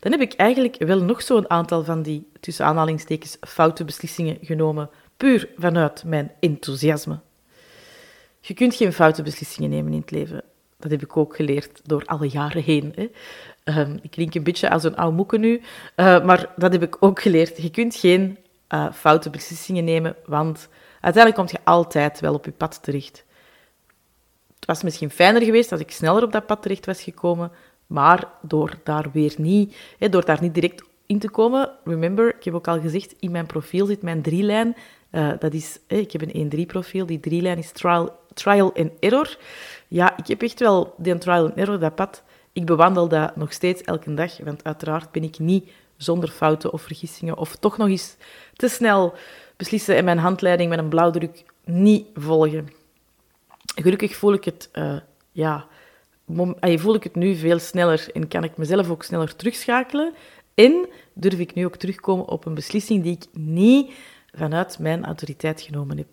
dan 0.00 0.12
heb 0.12 0.20
ik 0.20 0.32
eigenlijk 0.32 0.76
wel 0.78 1.02
nog 1.02 1.22
zo'n 1.22 1.50
aantal 1.50 1.84
van 1.84 2.02
die, 2.02 2.30
tussen 2.40 2.64
aanhalingstekens, 2.64 3.36
foute 3.40 3.84
beslissingen 3.84 4.38
genomen, 4.40 4.90
puur 5.16 5.48
vanuit 5.56 6.04
mijn 6.04 6.32
enthousiasme. 6.40 7.18
Je 8.40 8.54
kunt 8.54 8.74
geen 8.74 8.92
foute 8.92 9.22
beslissingen 9.22 9.70
nemen 9.70 9.92
in 9.92 10.00
het 10.00 10.10
leven. 10.10 10.42
Dat 10.78 10.90
heb 10.90 11.02
ik 11.02 11.16
ook 11.16 11.36
geleerd 11.36 11.80
door 11.84 12.04
alle 12.04 12.28
jaren 12.28 12.62
heen. 12.62 12.94
Hè. 12.94 13.08
Um, 13.80 13.98
ik 14.02 14.10
klink 14.10 14.34
een 14.34 14.42
beetje 14.42 14.70
als 14.70 14.84
een 14.84 14.96
oude 14.96 15.16
moeke 15.16 15.38
nu, 15.38 15.60
uh, 15.96 16.24
maar 16.24 16.52
dat 16.56 16.72
heb 16.72 16.82
ik 16.82 16.96
ook 17.00 17.20
geleerd. 17.20 17.62
Je 17.62 17.70
kunt 17.70 17.94
geen 17.94 18.38
uh, 18.74 18.92
foute 18.92 19.30
beslissingen 19.30 19.84
nemen, 19.84 20.16
want 20.26 20.68
uiteindelijk 21.00 21.34
kom 21.34 21.58
je 21.60 21.70
altijd 21.70 22.20
wel 22.20 22.34
op 22.34 22.44
je 22.44 22.52
pad 22.52 22.82
terecht. 22.82 23.24
Het 24.56 24.66
was 24.66 24.82
misschien 24.82 25.10
fijner 25.10 25.42
geweest 25.42 25.72
als 25.72 25.80
ik 25.80 25.90
sneller 25.90 26.22
op 26.22 26.32
dat 26.32 26.46
pad 26.46 26.62
terecht 26.62 26.86
was 26.86 27.02
gekomen, 27.02 27.52
maar 27.86 28.28
door 28.42 28.74
daar 28.84 29.10
weer 29.12 29.34
niet, 29.38 29.76
hè, 29.98 30.08
door 30.08 30.24
daar 30.24 30.40
niet 30.40 30.54
direct 30.54 30.84
in 31.06 31.18
te 31.18 31.30
komen, 31.30 31.70
remember, 31.84 32.34
ik 32.34 32.44
heb 32.44 32.54
ook 32.54 32.68
al 32.68 32.80
gezegd, 32.80 33.14
in 33.18 33.30
mijn 33.30 33.46
profiel 33.46 33.86
zit 33.86 34.02
mijn 34.02 34.22
drielijn. 34.22 34.76
Uh, 35.10 35.32
dat 35.38 35.54
is, 35.54 35.78
ik 35.86 36.12
heb 36.12 36.22
een 36.22 36.52
1-3 36.56 36.66
profiel, 36.66 37.06
die 37.06 37.20
drielijn 37.20 37.58
is 37.58 37.72
trial, 37.72 38.18
trial 38.34 38.74
and 38.74 38.90
error. 39.00 39.38
Ja, 39.88 40.16
ik 40.16 40.26
heb 40.26 40.42
echt 40.42 40.60
wel 40.60 40.94
die 40.96 41.18
trial 41.18 41.44
and 41.44 41.56
error, 41.56 41.78
dat 41.78 41.94
pad. 41.94 42.22
Ik 42.52 42.66
bewandel 42.66 43.08
dat 43.08 43.36
nog 43.36 43.52
steeds 43.52 43.82
elke 43.82 44.14
dag, 44.14 44.38
want 44.38 44.64
uiteraard 44.64 45.10
ben 45.10 45.22
ik 45.22 45.38
niet 45.38 45.70
zonder 45.96 46.28
fouten 46.28 46.72
of 46.72 46.82
vergissingen 46.82 47.36
of 47.36 47.56
toch 47.56 47.76
nog 47.76 47.88
eens 47.88 48.16
te 48.54 48.68
snel 48.68 49.14
beslissen 49.56 49.96
en 49.96 50.04
mijn 50.04 50.18
handleiding 50.18 50.70
met 50.70 50.78
een 50.78 50.88
blauwdruk 50.88 51.44
niet 51.64 52.06
volgen. 52.14 52.68
Gelukkig 53.74 54.16
voel 54.16 54.32
ik 54.32 54.44
het, 54.44 54.68
uh, 54.72 54.96
ja, 55.32 55.66
voel 56.60 56.94
ik 56.94 57.02
het 57.02 57.14
nu 57.14 57.34
veel 57.34 57.58
sneller 57.58 58.08
en 58.12 58.28
kan 58.28 58.44
ik 58.44 58.56
mezelf 58.56 58.90
ook 58.90 59.02
sneller 59.02 59.36
terugschakelen. 59.36 60.14
En 60.54 60.88
durf 61.12 61.38
ik 61.38 61.54
nu 61.54 61.64
ook 61.64 61.76
terugkomen 61.76 62.28
op 62.28 62.44
een 62.44 62.54
beslissing 62.54 63.02
die 63.02 63.12
ik 63.12 63.24
niet 63.32 63.92
vanuit 64.34 64.78
mijn 64.78 65.04
autoriteit 65.04 65.60
genomen 65.60 65.96
heb. 65.96 66.06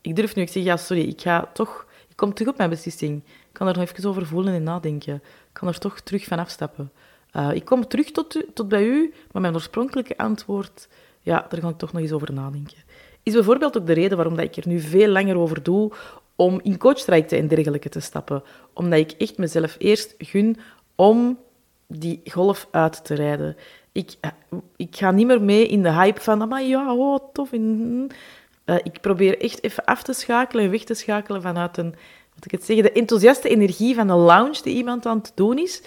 Ik 0.00 0.16
durf 0.16 0.34
nu, 0.34 0.42
ik 0.42 0.48
zeg, 0.48 0.62
ja, 0.62 0.76
sorry, 0.76 1.02
ik 1.02 1.20
ga 1.20 1.50
toch... 1.52 1.86
Ik 2.08 2.16
kom 2.16 2.34
terug 2.34 2.52
op 2.52 2.58
mijn 2.58 2.70
beslissing. 2.70 3.22
Ik 3.26 3.52
kan 3.52 3.66
er 3.66 3.78
nog 3.78 3.88
even 3.88 4.08
over 4.08 4.26
voelen 4.26 4.54
en 4.54 4.62
nadenken. 4.62 5.14
Ik 5.14 5.22
kan 5.52 5.68
er 5.68 5.78
toch 5.78 6.00
terug 6.00 6.24
van 6.24 6.38
afstappen. 6.38 6.92
Uh, 7.36 7.52
ik 7.52 7.64
kom 7.64 7.86
terug 7.88 8.10
tot, 8.10 8.44
tot 8.54 8.68
bij 8.68 8.84
u, 8.84 9.14
maar 9.32 9.42
mijn 9.42 9.54
oorspronkelijke 9.54 10.16
antwoord, 10.16 10.88
ja, 11.20 11.46
daar 11.48 11.60
ga 11.60 11.68
ik 11.68 11.78
toch 11.78 11.92
nog 11.92 12.02
eens 12.02 12.12
over 12.12 12.32
nadenken. 12.32 12.76
Is 13.22 13.32
bijvoorbeeld 13.32 13.76
ook 13.76 13.86
de 13.86 13.92
reden 13.92 14.16
waarom 14.16 14.36
dat 14.36 14.44
ik 14.44 14.56
er 14.56 14.68
nu 14.68 14.80
veel 14.80 15.08
langer 15.08 15.38
over 15.38 15.62
doe 15.62 15.92
om 16.36 16.60
in 16.62 16.78
coachtrajecten 16.78 17.38
en 17.38 17.48
dergelijke 17.48 17.88
te 17.88 18.00
stappen. 18.00 18.42
Omdat 18.72 18.98
ik 18.98 19.12
echt 19.12 19.38
mezelf 19.38 19.76
eerst 19.78 20.14
gun 20.18 20.56
om 20.94 21.38
die 21.86 22.20
golf 22.24 22.68
uit 22.70 23.04
te 23.04 23.14
rijden. 23.14 23.56
Ik, 23.92 24.14
eh, 24.20 24.30
ik 24.76 24.96
ga 24.96 25.10
niet 25.10 25.26
meer 25.26 25.42
mee 25.42 25.66
in 25.66 25.82
de 25.82 25.92
hype 25.92 26.20
van, 26.20 26.48
maar 26.48 26.62
ja, 26.62 26.94
oh, 26.94 27.18
tof. 27.32 27.52
Uh, 27.52 28.76
ik 28.82 29.00
probeer 29.00 29.40
echt 29.40 29.62
even 29.62 29.84
af 29.84 30.02
te 30.02 30.12
schakelen 30.12 30.64
en 30.64 30.70
weg 30.70 30.84
te 30.84 30.94
schakelen 30.94 31.42
vanuit 31.42 31.76
een, 31.76 31.94
wat 32.34 32.44
ik 32.44 32.50
het 32.50 32.64
zeggen, 32.64 32.84
de 32.84 32.92
enthousiaste 32.92 33.48
energie 33.48 33.94
van 33.94 34.06
de 34.06 34.12
lounge 34.12 34.62
die 34.62 34.74
iemand 34.74 35.06
aan 35.06 35.18
het 35.18 35.32
doen 35.34 35.58
is. 35.58 35.82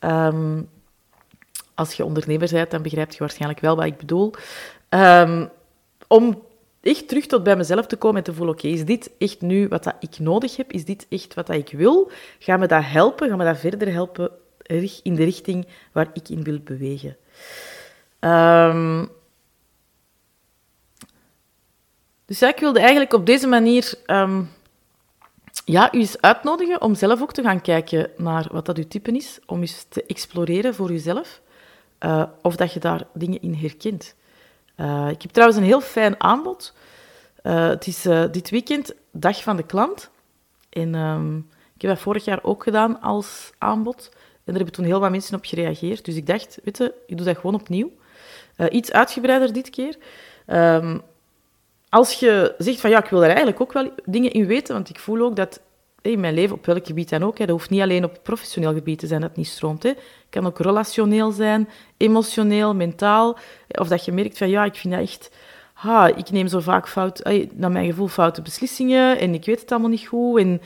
Um, 0.00 0.68
als 1.74 1.94
je 1.94 2.04
ondernemer 2.04 2.48
bent, 2.50 2.70
dan 2.70 2.82
begrijp 2.82 3.12
je 3.12 3.18
waarschijnlijk 3.18 3.60
wel 3.60 3.76
wat 3.76 3.84
ik 3.84 3.96
bedoel. 3.96 4.32
Um, 4.88 5.50
om 6.08 6.42
echt 6.80 7.08
terug 7.08 7.26
tot 7.26 7.42
bij 7.42 7.56
mezelf 7.56 7.86
te 7.86 7.96
komen 7.96 8.16
en 8.16 8.22
te 8.22 8.34
voelen, 8.34 8.54
oké, 8.54 8.66
is 8.66 8.84
dit 8.84 9.10
echt 9.18 9.40
nu 9.40 9.68
wat 9.68 9.84
dat 9.84 9.94
ik 10.00 10.18
nodig 10.18 10.56
heb? 10.56 10.72
Is 10.72 10.84
dit 10.84 11.06
echt 11.08 11.34
wat 11.34 11.46
dat 11.46 11.56
ik 11.56 11.70
wil? 11.72 12.10
Ga 12.38 12.56
me 12.56 12.66
dat 12.66 12.82
helpen? 12.84 13.28
Ga 13.28 13.36
me 13.36 13.44
dat 13.44 13.58
verder 13.58 13.92
helpen 13.92 14.30
in 15.02 15.14
de 15.14 15.24
richting 15.24 15.66
waar 15.92 16.10
ik 16.12 16.28
in 16.28 16.42
wil 16.42 16.58
bewegen? 16.58 17.16
Um, 18.20 19.10
dus 22.24 22.42
ik 22.42 22.58
wilde 22.58 22.78
eigenlijk 22.78 23.12
op 23.12 23.26
deze 23.26 23.46
manier 23.46 23.94
um, 24.06 24.50
ja, 25.64 25.94
u 25.94 25.98
eens 25.98 26.20
uitnodigen 26.20 26.80
om 26.80 26.94
zelf 26.94 27.22
ook 27.22 27.32
te 27.32 27.42
gaan 27.42 27.60
kijken 27.60 28.10
naar 28.16 28.48
wat 28.50 28.66
dat 28.66 28.78
uw 28.78 28.88
type 28.88 29.12
is, 29.12 29.38
om 29.46 29.60
eens 29.60 29.86
te 29.88 30.04
exploreren 30.06 30.74
voor 30.74 30.90
uzelf, 30.90 31.40
uh, 32.04 32.24
of 32.42 32.56
dat 32.56 32.72
je 32.72 32.80
daar 32.80 33.06
dingen 33.14 33.42
in 33.42 33.54
herkent. 33.54 34.14
Uh, 34.76 35.08
ik 35.10 35.22
heb 35.22 35.30
trouwens 35.30 35.60
een 35.60 35.66
heel 35.66 35.80
fijn 35.80 36.20
aanbod. 36.20 36.74
Uh, 37.42 37.68
het 37.68 37.86
is 37.86 38.02
dit 38.30 38.50
weekend 38.50 38.94
Dag 39.10 39.42
van 39.42 39.56
de 39.56 39.62
Klant. 39.62 40.10
En 40.70 40.94
um, 40.94 41.48
ik 41.74 41.82
heb 41.82 41.90
dat 41.90 42.00
vorig 42.00 42.24
jaar 42.24 42.38
ook 42.42 42.62
gedaan 42.62 43.00
als 43.00 43.52
aanbod. 43.58 44.08
En 44.12 44.18
daar 44.44 44.54
hebben 44.54 44.74
toen 44.74 44.84
heel 44.84 45.00
wat 45.00 45.10
mensen 45.10 45.36
op 45.36 45.44
gereageerd. 45.44 46.04
Dus 46.04 46.14
ik 46.14 46.26
dacht, 46.26 46.58
weet 46.64 46.78
je, 46.78 46.94
ik 47.06 47.16
doe 47.16 47.26
dat 47.26 47.36
gewoon 47.36 47.54
opnieuw. 47.54 47.92
Iets 48.70 48.92
uitgebreider 48.92 49.52
dit 49.52 49.70
keer. 49.70 49.96
Um, 50.46 51.02
als 51.88 52.12
je 52.20 52.54
zegt 52.58 52.80
van 52.80 52.90
ja, 52.90 53.04
ik 53.04 53.10
wil 53.10 53.20
er 53.20 53.28
eigenlijk 53.28 53.60
ook 53.60 53.72
wel 53.72 53.90
dingen 54.04 54.32
in 54.32 54.46
weten, 54.46 54.74
want 54.74 54.88
ik 54.88 54.98
voel 54.98 55.20
ook 55.20 55.36
dat 55.36 55.60
in 56.02 56.20
mijn 56.20 56.34
leven, 56.34 56.56
op 56.56 56.66
welk 56.66 56.86
gebied 56.86 57.08
dan 57.08 57.22
ook, 57.22 57.38
hè, 57.38 57.46
dat 57.46 57.56
hoeft 57.56 57.70
niet 57.70 57.80
alleen 57.80 58.04
op 58.04 58.18
professioneel 58.22 58.72
gebied 58.72 58.98
te 58.98 59.06
zijn 59.06 59.20
dat 59.20 59.28
het 59.28 59.38
niet 59.38 59.48
stroomt. 59.48 59.82
Het 59.82 59.98
kan 60.30 60.46
ook 60.46 60.58
relationeel 60.58 61.30
zijn, 61.30 61.68
emotioneel, 61.96 62.74
mentaal. 62.74 63.38
Of 63.68 63.88
dat 63.88 64.04
je 64.04 64.12
merkt 64.12 64.38
van 64.38 64.48
ja, 64.48 64.64
ik 64.64 64.74
vind 64.74 64.94
dat 64.94 65.02
echt 65.02 65.30
ha, 65.82 66.06
ik 66.06 66.30
neem 66.30 66.48
zo 66.48 66.60
vaak 66.60 66.88
fout, 66.88 67.22
naar 67.54 67.70
mijn 67.70 67.86
gevoel 67.86 68.08
foute 68.08 68.42
beslissingen 68.42 69.18
en 69.18 69.34
ik 69.34 69.44
weet 69.44 69.60
het 69.60 69.70
allemaal 69.70 69.90
niet 69.90 70.06
goed. 70.06 70.40
En 70.40 70.60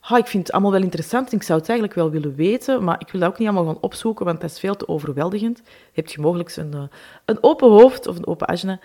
ha, 0.00 0.16
ik 0.16 0.26
vind 0.26 0.46
het 0.46 0.52
allemaal 0.52 0.72
wel 0.72 0.82
interessant 0.82 1.30
en 1.30 1.36
ik 1.36 1.42
zou 1.42 1.58
het 1.58 1.68
eigenlijk 1.68 1.98
wel 1.98 2.10
willen 2.10 2.34
weten, 2.34 2.84
maar 2.84 2.96
ik 2.98 3.10
wil 3.10 3.20
dat 3.20 3.30
ook 3.30 3.38
niet 3.38 3.48
allemaal 3.48 3.72
gaan 3.72 3.82
opzoeken, 3.82 4.24
want 4.24 4.40
dat 4.40 4.50
is 4.50 4.58
veel 4.58 4.76
te 4.76 4.88
overweldigend. 4.88 5.62
Heb 5.92 6.08
je 6.08 6.20
mogelijk 6.20 6.56
een, 6.56 6.74
eh, 6.74 6.82
een 7.24 7.38
open 7.40 7.68
hoofd 7.68 8.06
of 8.06 8.16
een 8.16 8.26
open 8.26 8.48
agenda, 8.48 8.78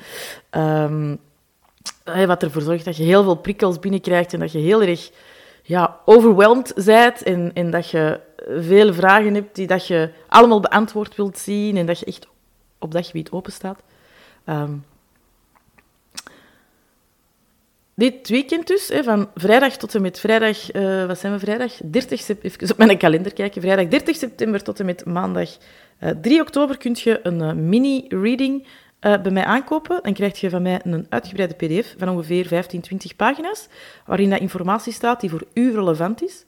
um, 0.52 1.20
wat 2.04 2.44
ervoor 2.44 2.62
zorgt 2.62 2.86
dat 2.86 2.98
je 2.98 3.04
heel 3.04 3.24
veel 3.24 3.36
prikkels 3.36 3.80
binnenkrijgt 3.80 4.34
en 4.34 4.40
dat 4.40 4.52
je 4.52 4.60
heel 4.60 4.82
erg 4.82 5.12
ja, 5.62 6.00
overweldigd 6.06 6.86
bent 6.86 7.24
en, 7.24 7.52
en 7.54 7.72
dat 7.72 7.90
je 7.90 8.20
veel 8.48 8.94
vragen 8.94 9.34
hebt 9.34 9.56
die 9.56 9.68
dat 9.68 9.88
je 9.88 10.10
allemaal 10.28 10.60
beantwoord 10.60 11.16
wilt 11.16 11.38
zien 11.38 11.78
en 11.78 11.86
dat 11.86 12.00
je 12.00 12.06
echt 12.06 12.28
op 12.80 12.92
dat 12.92 13.06
gebied 13.06 13.32
open 13.32 13.52
staat. 13.52 13.80
Ehm, 14.46 14.74
dit 17.94 18.30
weekend 18.30 18.68
dus, 18.68 18.88
hè, 18.88 19.04
van 19.04 19.30
vrijdag 19.36 19.78
tot 19.78 19.96
en 19.96 20.02
met 20.02 20.20
vrijdag, 20.20 20.74
uh, 20.74 21.06
wat 21.06 21.20
zijn 21.20 21.34
we 21.34 21.40
vrijdag? 21.40 21.74
30 21.84 22.20
september, 22.20 22.62
even 22.62 22.72
op 22.72 22.78
mijn 22.78 22.98
kalender 22.98 23.34
kijken. 23.34 23.62
Vrijdag 23.62 23.88
30 23.88 24.16
september 24.16 24.64
tot 24.64 24.80
en 24.80 24.86
met 24.86 25.06
maandag 25.06 25.50
uh, 26.00 26.10
eh, 26.10 26.18
3 26.22 26.42
oktober 26.42 26.78
kun 26.78 26.98
je 27.00 27.20
een 27.24 27.40
uh, 27.40 27.54
mini-reading 27.54 28.68
bij 29.02 29.32
mij 29.32 29.44
aankopen. 29.44 30.00
Dan 30.04 30.14
krijg 30.14 30.40
je 30.40 30.50
van 30.50 30.62
mij 30.62 30.80
een 30.84 31.06
uitgebreide 31.10 31.54
pdf 31.54 31.96
van 31.98 32.10
ongeveer 32.10 32.48
15, 32.48 32.82
20 32.82 33.16
pagina's, 33.16 33.68
waarin 34.06 34.30
dat 34.30 34.40
informatie 34.40 34.94
staat 34.94 35.22
die 35.22 35.30
voor 35.30 35.44
u 35.54 35.74
relevant 35.74 36.24
is. 36.24 36.46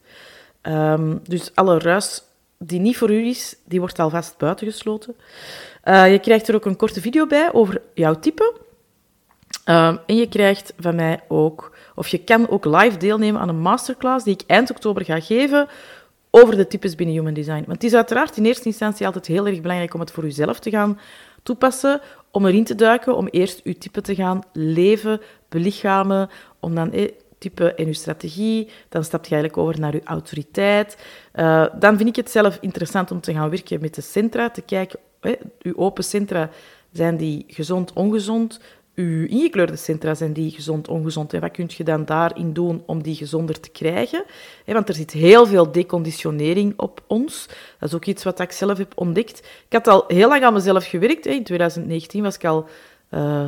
Um, 0.61 1.19
dus 1.23 1.55
alle 1.55 1.79
ruis 1.79 2.23
die 2.57 2.79
niet 2.79 2.97
voor 2.97 3.11
u 3.11 3.25
is, 3.27 3.55
die 3.65 3.79
wordt 3.79 3.99
alvast 3.99 4.37
buitengesloten. 4.37 5.15
je 5.85 6.19
krijgt 6.21 6.47
er 6.47 6.55
ook 6.55 6.65
een 6.65 6.75
korte 6.75 7.01
video 7.01 7.27
bij 7.27 7.53
over 7.53 7.81
jouw 7.93 8.19
type. 8.19 8.53
Um, 9.65 9.99
en 10.05 10.15
je 10.15 10.27
krijgt 10.27 10.73
van 10.79 10.95
mij 10.95 11.19
ook, 11.27 11.77
of 11.95 12.07
je 12.07 12.17
kan 12.17 12.49
ook 12.49 12.65
live 12.65 12.97
deelnemen 12.97 13.41
aan 13.41 13.49
een 13.49 13.59
masterclass 13.59 14.25
die 14.25 14.33
ik 14.33 14.43
eind 14.47 14.71
oktober 14.71 15.05
ga 15.05 15.19
geven 15.19 15.67
over 16.29 16.55
de 16.55 16.67
types 16.67 16.95
binnen 16.95 17.15
Human 17.15 17.33
Design. 17.33 17.63
Want 17.65 17.71
het 17.71 17.83
is 17.83 17.93
uiteraard 17.93 18.37
in 18.37 18.45
eerste 18.45 18.65
instantie 18.65 19.05
altijd 19.05 19.25
heel 19.25 19.47
erg 19.47 19.61
belangrijk 19.61 19.93
om 19.93 19.99
het 19.99 20.11
voor 20.11 20.23
jezelf 20.23 20.59
te 20.59 20.69
gaan 20.69 20.99
toepassen, 21.43 22.01
om 22.33 22.45
erin 22.45 22.63
te 22.63 22.75
duiken, 22.75 23.15
om 23.15 23.27
eerst 23.27 23.61
uw 23.63 23.73
type 23.73 24.01
te 24.01 24.15
gaan 24.15 24.43
leven, 24.53 25.21
belichamen, 25.49 26.29
om 26.59 26.75
dan 26.75 26.91
eh, 26.91 27.11
type 27.37 27.73
en 27.73 27.85
uw 27.85 27.93
strategie, 27.93 28.69
dan 28.89 29.03
stap 29.03 29.25
je 29.25 29.31
eigenlijk 29.31 29.63
over 29.63 29.79
naar 29.79 29.93
uw 29.93 30.03
autoriteit. 30.03 30.97
Uh, 31.35 31.65
dan 31.79 31.97
vind 31.97 32.09
ik 32.09 32.15
het 32.15 32.31
zelf 32.31 32.57
interessant 32.61 33.11
om 33.11 33.21
te 33.21 33.33
gaan 33.33 33.49
werken 33.49 33.81
met 33.81 33.95
de 33.95 34.01
centra, 34.01 34.49
te 34.49 34.61
kijken, 34.61 34.99
eh, 35.19 35.31
uw 35.61 35.75
open 35.75 36.03
centra, 36.03 36.49
zijn 36.91 37.17
die 37.17 37.45
gezond, 37.47 37.93
ongezond? 37.93 38.59
Uw 38.95 39.27
ingekleurde 39.27 39.75
centra 39.75 40.15
zijn 40.15 40.33
die 40.33 40.51
gezond, 40.51 40.87
ongezond. 40.87 41.33
En 41.33 41.41
wat 41.41 41.51
kun 41.51 41.69
je 41.77 41.83
dan 41.83 42.05
daarin 42.05 42.53
doen 42.53 42.83
om 42.85 43.03
die 43.03 43.15
gezonder 43.15 43.59
te 43.59 43.69
krijgen? 43.69 44.23
Want 44.65 44.89
er 44.89 44.95
zit 44.95 45.11
heel 45.11 45.45
veel 45.45 45.71
deconditionering 45.71 46.73
op 46.79 47.03
ons. 47.07 47.47
Dat 47.79 47.89
is 47.89 47.95
ook 47.95 48.05
iets 48.05 48.23
wat 48.23 48.39
ik 48.39 48.51
zelf 48.51 48.77
heb 48.77 48.91
ontdekt. 48.95 49.39
Ik 49.39 49.73
had 49.73 49.87
al 49.87 50.03
heel 50.07 50.27
lang 50.27 50.43
aan 50.43 50.53
mezelf 50.53 50.85
gewerkt. 50.85 51.25
In 51.25 51.43
2019 51.43 52.23
was 52.23 52.35
ik 52.35 52.45
al, 52.45 52.67
uh, 53.09 53.45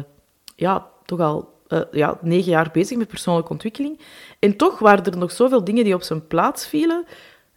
ja, 0.56 0.88
toch 1.06 1.20
al 1.20 1.54
uh, 1.68 1.82
ja, 1.92 2.18
negen 2.22 2.52
jaar 2.52 2.70
bezig 2.74 2.98
met 2.98 3.08
persoonlijke 3.08 3.52
ontwikkeling. 3.52 4.00
En 4.40 4.58
toch 4.58 4.80
waren 4.80 5.06
er 5.06 5.18
nog 5.18 5.32
zoveel 5.32 5.64
dingen 5.64 5.84
die 5.84 5.94
op 5.94 6.04
zijn 6.04 6.28
plaats 6.28 6.68
vielen, 6.68 7.06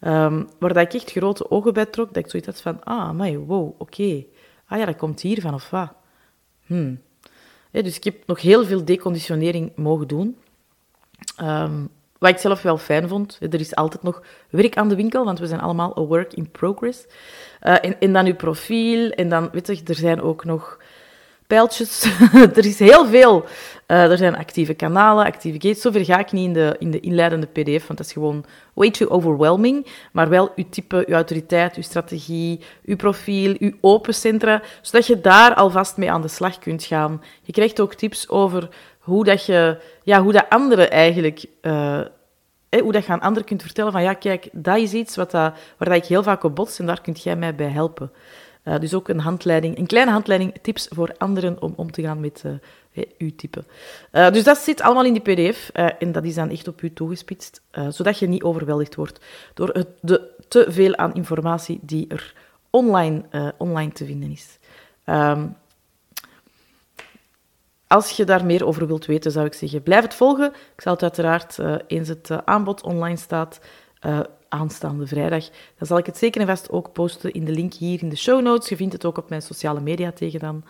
um, 0.00 0.48
waar 0.58 0.72
dat 0.72 0.82
ik 0.82 0.94
echt 0.94 1.10
grote 1.10 1.50
ogen 1.50 1.72
bij 1.72 1.86
trok, 1.86 2.14
dat 2.14 2.24
ik 2.24 2.30
zoiets 2.30 2.48
had 2.48 2.60
van, 2.60 2.84
ah, 2.84 3.10
maar 3.10 3.38
wow, 3.38 3.80
oké. 3.80 4.24
Ah 4.66 4.78
ja, 4.78 4.84
dat 4.84 4.96
komt 4.96 5.20
hiervan, 5.20 5.54
of 5.54 5.70
wat? 5.70 5.92
Hmm 6.66 7.06
dus 7.70 7.96
ik 7.96 8.04
heb 8.04 8.16
nog 8.26 8.40
heel 8.40 8.64
veel 8.64 8.84
deconditionering 8.84 9.72
mogen 9.76 10.08
doen. 10.08 10.36
Ehm, 11.36 11.84
wat 12.18 12.30
ik 12.30 12.38
zelf 12.38 12.62
wel 12.62 12.78
fijn 12.78 13.08
vond. 13.08 13.38
Er 13.40 13.60
is 13.60 13.74
altijd 13.74 14.02
nog 14.02 14.22
werk 14.50 14.76
aan 14.76 14.88
de 14.88 14.96
winkel, 14.96 15.24
want 15.24 15.38
we 15.38 15.46
zijn 15.46 15.60
allemaal 15.60 15.98
a 15.98 16.00
work 16.00 16.34
in 16.34 16.50
progress. 16.50 17.06
Uh, 17.62 17.84
en, 17.84 18.00
en, 18.00 18.12
dan 18.12 18.26
uw 18.26 18.34
profiel. 18.34 19.10
En 19.10 19.28
dan, 19.28 19.48
weet 19.52 19.66
je, 19.66 19.80
er 19.84 19.94
zijn 19.94 20.20
ook 20.20 20.44
nog 20.44 20.78
pijltjes. 21.48 22.04
er 22.58 22.64
is 22.64 22.78
heel 22.78 23.06
veel. 23.06 23.44
Uh, 23.86 24.10
er 24.10 24.16
zijn 24.16 24.36
actieve 24.36 24.74
kanalen, 24.74 25.24
actieve 25.24 25.60
gates. 25.60 25.80
Zover 25.80 26.04
ga 26.04 26.18
ik 26.18 26.32
niet 26.32 26.46
in 26.46 26.52
de, 26.52 26.76
in 26.78 26.90
de 26.90 27.00
inleidende 27.00 27.46
pdf, 27.46 27.86
want 27.86 27.98
dat 27.98 28.06
is 28.06 28.12
gewoon 28.12 28.44
way 28.74 28.90
too 28.90 29.08
overwhelming. 29.08 29.86
Maar 30.12 30.28
wel 30.28 30.52
uw 30.56 30.64
type, 30.70 31.04
uw 31.06 31.14
autoriteit, 31.14 31.76
uw 31.76 31.82
strategie, 31.82 32.60
uw 32.84 32.96
profiel, 32.96 33.56
uw 33.58 33.72
open 33.80 34.14
centra, 34.14 34.62
zodat 34.82 35.06
je 35.06 35.20
daar 35.20 35.54
alvast 35.54 35.96
mee 35.96 36.10
aan 36.10 36.22
de 36.22 36.28
slag 36.28 36.58
kunt 36.58 36.84
gaan. 36.84 37.22
Je 37.42 37.52
krijgt 37.52 37.80
ook 37.80 37.94
tips 37.94 38.28
over 38.28 38.68
hoe 38.98 39.24
dat 39.24 39.46
je, 39.46 39.80
ja, 40.02 40.22
hoe 40.22 40.32
dat 40.32 40.46
anderen 40.48 40.90
eigenlijk... 40.90 41.44
Uh, 41.62 42.00
hoe 42.82 42.92
dat 42.92 43.06
je 43.06 43.20
anderen 43.20 43.44
kunt 43.44 43.62
vertellen 43.62 43.92
van 43.92 44.02
ja, 44.02 44.12
kijk, 44.12 44.48
dat 44.52 44.76
is 44.76 44.92
iets 44.92 45.16
wat 45.16 45.30
dat, 45.30 45.54
waar 45.78 45.88
dat 45.88 45.96
ik 45.96 46.04
heel 46.04 46.22
vaak 46.22 46.42
op 46.42 46.54
bots 46.54 46.78
en 46.78 46.86
daar 46.86 47.00
kunt 47.00 47.22
jij 47.22 47.36
mij 47.36 47.54
bij 47.54 47.68
helpen. 47.68 48.12
Uh, 48.64 48.78
dus 48.78 48.94
ook 48.94 49.08
een 49.08 49.20
handleiding, 49.20 49.78
een 49.78 49.86
kleine 49.86 50.10
handleiding, 50.10 50.54
tips 50.62 50.88
voor 50.90 51.14
anderen 51.18 51.62
om 51.62 51.72
om 51.76 51.90
te 51.90 52.02
gaan 52.02 52.20
met 52.20 52.42
uh, 52.46 53.04
uw 53.18 53.30
type. 53.36 53.64
Dus 54.10 54.44
dat 54.44 54.58
zit 54.58 54.80
allemaal 54.80 55.04
in 55.04 55.12
die 55.12 55.22
pdf 55.22 55.68
en 55.98 56.12
dat 56.12 56.24
is 56.24 56.34
dan 56.34 56.50
echt 56.50 56.68
op 56.68 56.82
u 56.82 56.92
toegespitst, 56.92 57.62
zodat 57.88 58.18
je 58.18 58.28
niet 58.28 58.42
overweldigd 58.42 58.94
wordt 58.94 59.20
door 59.54 59.68
het, 59.68 59.88
de 60.00 60.30
te 60.48 60.66
veel 60.68 60.96
aan 60.96 61.14
informatie 61.14 61.78
die 61.82 62.06
er 62.08 62.34
online, 62.70 63.52
online 63.58 63.92
te 63.92 64.04
vinden 64.04 64.30
is. 64.30 64.58
Um, 65.04 65.56
als 67.86 68.10
je 68.10 68.24
daar 68.24 68.44
meer 68.44 68.66
over 68.66 68.86
wilt 68.86 69.06
weten, 69.06 69.30
zou 69.30 69.46
ik 69.46 69.54
zeggen, 69.54 69.82
blijf 69.82 70.02
het 70.02 70.14
volgen. 70.14 70.52
Ik 70.74 70.80
zal 70.80 70.92
het 70.92 71.02
uiteraard, 71.02 71.58
eens 71.86 72.08
het 72.08 72.30
aanbod 72.44 72.82
online 72.82 73.16
staat, 73.16 73.60
aanstaande 74.48 75.06
vrijdag. 75.06 75.48
Dan 75.78 75.86
zal 75.86 75.98
ik 75.98 76.06
het 76.06 76.16
zeker 76.16 76.40
en 76.40 76.46
vast 76.46 76.70
ook 76.70 76.92
posten 76.92 77.32
in 77.32 77.44
de 77.44 77.52
link 77.52 77.74
hier 77.74 78.02
in 78.02 78.08
de 78.08 78.16
show 78.16 78.42
notes. 78.42 78.68
Je 78.68 78.76
vindt 78.76 78.92
het 78.92 79.04
ook 79.04 79.18
op 79.18 79.28
mijn 79.28 79.42
sociale 79.42 79.80
media 79.80 80.12
tegen 80.12 80.40
dan. 80.40 80.64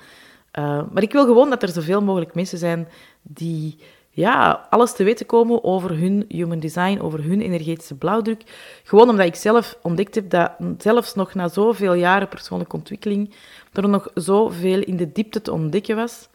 Uh, 0.58 0.82
maar 0.92 1.02
ik 1.02 1.12
wil 1.12 1.24
gewoon 1.24 1.50
dat 1.50 1.62
er 1.62 1.68
zoveel 1.68 2.02
mogelijk 2.02 2.34
mensen 2.34 2.58
zijn 2.58 2.88
die 3.22 3.78
ja, 4.10 4.66
alles 4.70 4.92
te 4.92 5.04
weten 5.04 5.26
komen 5.26 5.64
over 5.64 5.98
hun 5.98 6.24
human 6.28 6.58
design, 6.58 7.00
over 7.00 7.24
hun 7.24 7.40
energetische 7.40 7.94
blauwdruk. 7.94 8.42
Gewoon 8.84 9.08
omdat 9.08 9.26
ik 9.26 9.34
zelf 9.34 9.78
ontdekt 9.82 10.14
heb 10.14 10.30
dat 10.30 10.52
zelfs 10.78 11.14
nog 11.14 11.34
na 11.34 11.48
zoveel 11.48 11.94
jaren 11.94 12.28
persoonlijke 12.28 12.76
ontwikkeling 12.76 13.34
er 13.72 13.88
nog 13.88 14.10
zoveel 14.14 14.82
in 14.82 14.96
de 14.96 15.12
diepte 15.12 15.42
te 15.42 15.52
ontdekken 15.52 15.96
was. 15.96 16.28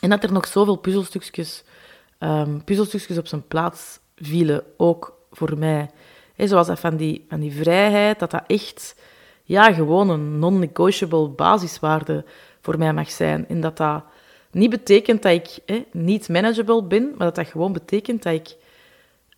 En 0.00 0.10
dat 0.10 0.22
er 0.22 0.32
nog 0.32 0.46
zoveel 0.46 0.76
puzzelstukjes, 0.76 1.64
um, 2.18 2.64
puzzelstukjes 2.64 3.18
op 3.18 3.26
zijn 3.26 3.46
plaats 3.46 3.98
vielen, 4.16 4.62
ook 4.76 5.15
voor 5.36 5.58
mij 5.58 5.90
zoals 6.36 6.66
dat 6.66 6.80
van 6.80 6.96
die, 6.96 7.24
van 7.28 7.40
die 7.40 7.52
vrijheid, 7.52 8.18
dat 8.18 8.30
dat 8.30 8.44
echt 8.46 8.96
ja, 9.44 9.72
gewoon 9.72 10.10
een 10.10 10.38
non-negotiable 10.38 11.28
basiswaarde 11.28 12.24
voor 12.60 12.78
mij 12.78 12.92
mag 12.92 13.10
zijn. 13.10 13.48
En 13.48 13.60
dat 13.60 13.76
dat 13.76 14.04
niet 14.50 14.70
betekent 14.70 15.22
dat 15.22 15.32
ik 15.32 15.82
niet 15.92 16.28
manageable 16.28 16.82
ben, 16.82 17.10
maar 17.16 17.26
dat 17.26 17.34
dat 17.34 17.46
gewoon 17.46 17.72
betekent 17.72 18.22
dat 18.22 18.32
ik 18.32 18.56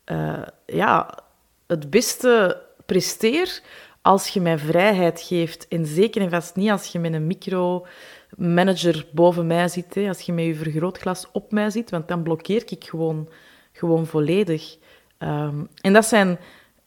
uh, 0.06 0.42
ja, 0.66 1.18
het 1.66 1.90
beste 1.90 2.62
presteer 2.87 3.61
als 4.02 4.28
je 4.28 4.40
mij 4.40 4.58
vrijheid 4.58 5.20
geeft. 5.20 5.68
En 5.68 5.87
zeker 5.87 6.22
en 6.22 6.30
vast 6.30 6.56
niet 6.56 6.70
als 6.70 6.87
je 6.87 6.98
met 6.98 7.12
een 7.12 7.26
micromanager 7.26 9.06
boven 9.11 9.46
mij 9.46 9.68
zit, 9.68 9.94
hè, 9.94 10.08
als 10.08 10.20
je 10.20 10.32
met 10.32 10.44
je 10.44 10.54
vergrootglas 10.54 11.26
op 11.32 11.52
mij 11.52 11.70
zit, 11.70 11.90
want 11.90 12.08
dan 12.08 12.22
blokkeer 12.22 12.62
ik 12.66 12.84
gewoon, 12.84 13.28
gewoon 13.72 14.06
volledig. 14.06 14.76
Um, 15.18 15.68
en 15.81 15.92
dat 15.92 16.04
zijn 16.04 16.38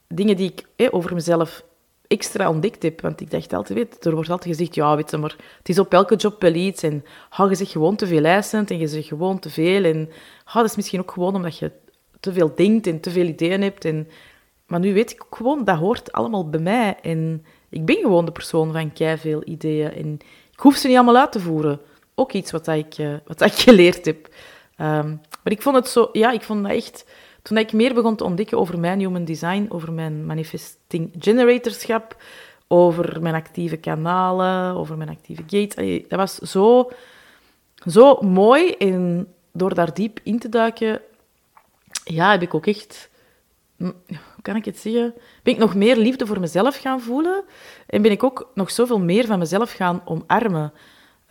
dingen 0.08 0.36
die 0.36 0.54
ik 0.54 0.92
over 0.92 1.14
mezelf 1.14 1.64
extra 2.08 2.50
ontdekt 2.50 2.84
heb. 2.84 3.02
Want 3.02 3.22
ik 3.22 3.32
dacht 3.32 3.54
altijd, 3.54 3.80
weet, 3.80 4.06
er 4.06 4.14
wordt 4.14 4.30
altijd 4.30 4.56
gezegd, 4.56 4.76
ja, 4.76 4.96
weet 4.96 5.18
maar 5.18 5.36
het 5.58 5.70
is 5.70 5.80
op 5.80 5.94
elke 5.94 6.16
job 6.16 6.42
wel 6.42 6.54
iets. 6.54 6.84
En 6.84 7.06
je 7.50 7.56
zegt 7.56 7.72
gewoon 7.72 7.96
te 7.96 8.08
veel 8.08 8.24
eisend 8.24 8.72
en 8.72 8.80
je 8.80 8.88
zegt 8.88 9.08
gewoon 9.08 9.40
te 9.40 9.50
veel. 9.50 9.84
En 9.84 10.10
ha, 10.44 10.62
dat 10.62 10.70
is 10.70 10.76
misschien 10.76 11.00
ook 11.00 11.12
gewoon 11.12 11.36
omdat 11.36 11.58
je 11.58 11.72
te 12.20 12.34
veel 12.34 12.56
denkt 12.56 12.88
en 12.88 13.00
te 13.00 13.12
veel 13.12 13.26
ideeën 13.26 13.62
hebt. 13.62 13.86
En, 13.86 14.08
maar 14.68 14.80
nu 14.80 14.94
weet 14.94 15.12
ik 15.12 15.24
ook 15.24 15.36
gewoon, 15.36 15.64
dat 15.64 15.78
hoort 15.78 16.12
allemaal 16.12 16.50
bij 16.50 16.60
mij. 16.60 16.98
En 17.02 17.46
ik 17.70 17.86
ben 17.86 17.98
gewoon 17.98 18.26
de 18.26 18.32
persoon 18.32 18.72
van 18.72 19.18
veel 19.18 19.42
ideeën. 19.46 19.94
En 19.94 20.14
ik 20.52 20.60
hoef 20.60 20.76
ze 20.76 20.88
niet 20.88 20.96
allemaal 20.96 21.18
uit 21.18 21.32
te 21.32 21.40
voeren. 21.40 21.80
Ook 22.16 22.32
iets 22.32 22.52
wat, 22.52 22.68
ik, 22.68 22.98
uh, 22.98 23.14
wat 23.26 23.42
ik 23.42 23.54
geleerd 23.54 24.06
heb. 24.06 24.28
Um, 24.78 25.22
maar 25.44 25.54
ik 25.54 25.62
vond 25.62 25.76
het 25.76 25.88
zo, 25.88 26.10
ja, 26.12 26.32
ik 26.32 26.42
vond 26.42 26.64
dat 26.64 26.72
echt 26.72 27.06
toen 27.42 27.58
ik 27.58 27.74
meer 27.74 27.94
begon 27.94 28.16
te 28.16 28.24
ontdekken 28.24 28.58
over 28.58 28.80
mijn 28.80 29.00
human 29.00 29.26
design, 29.26 29.66
over 29.70 29.94
mijn 29.94 30.26
manifesting 30.26 31.12
generatorschap, 31.20 32.24
over 32.68 33.22
mijn 33.22 33.36
actieve 33.36 33.78
kanalen, 33.78 34.76
over 34.76 34.98
mijn 34.98 35.10
actieve 35.10 35.44
gates, 35.48 36.04
dat 36.08 36.20
was 36.20 36.36
zo, 36.36 36.90
zo 37.88 38.16
mooi. 38.22 38.72
En 38.72 39.28
door 39.52 39.74
daar 39.74 39.94
diep 39.94 40.20
in 40.24 40.40
te 40.40 40.50
duiken, 40.50 41.02
ja, 42.04 42.32
heb 42.32 42.42
ik 42.42 42.54
ook 42.54 42.68
echt 42.68 43.10
hoe 43.82 44.42
kan 44.42 44.56
ik 44.56 44.66
het 44.66 44.78
zeggen? 44.80 45.14
Ben 45.44 45.54
ik 45.54 45.60
nog 45.60 45.76
meer 45.76 45.98
liefde 45.98 46.26
voor 46.26 46.40
mezelf 46.40 46.78
gaan 46.78 47.02
voelen 47.02 47.44
en 47.88 48.02
ben 48.02 48.12
ik 48.12 48.24
ook 48.24 48.52
nog 48.54 48.72
zoveel 48.72 49.00
meer 49.00 49.26
van 49.26 49.40
mezelf 49.40 49.72
gaan 49.72 50.02
omarmen. 50.06 50.74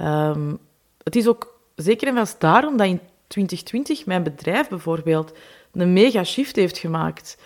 Um, 0.01 0.59
het 1.03 1.16
is 1.16 1.27
ook 1.27 1.61
zeker 1.75 2.09
en 2.09 2.14
vast 2.14 2.40
daarom 2.40 2.77
dat 2.77 2.87
in 2.87 3.01
2020 3.27 4.07
mijn 4.07 4.23
bedrijf 4.23 4.68
bijvoorbeeld 4.68 5.33
een 5.72 5.92
mega 5.92 6.24
shift 6.24 6.56
heeft 6.56 6.78
gemaakt. 6.78 7.38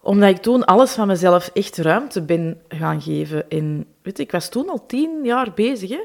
Omdat 0.00 0.30
ik 0.30 0.38
toen 0.38 0.64
alles 0.64 0.92
van 0.92 1.06
mezelf 1.06 1.48
echt 1.48 1.76
ruimte 1.76 2.22
ben 2.22 2.62
gaan 2.68 3.02
geven. 3.02 3.50
En 3.50 3.86
weet 4.02 4.18
ik 4.18 4.30
was 4.30 4.48
toen 4.48 4.68
al 4.68 4.86
tien 4.86 5.24
jaar 5.24 5.52
bezig. 5.54 5.90
Hè? 5.90 6.02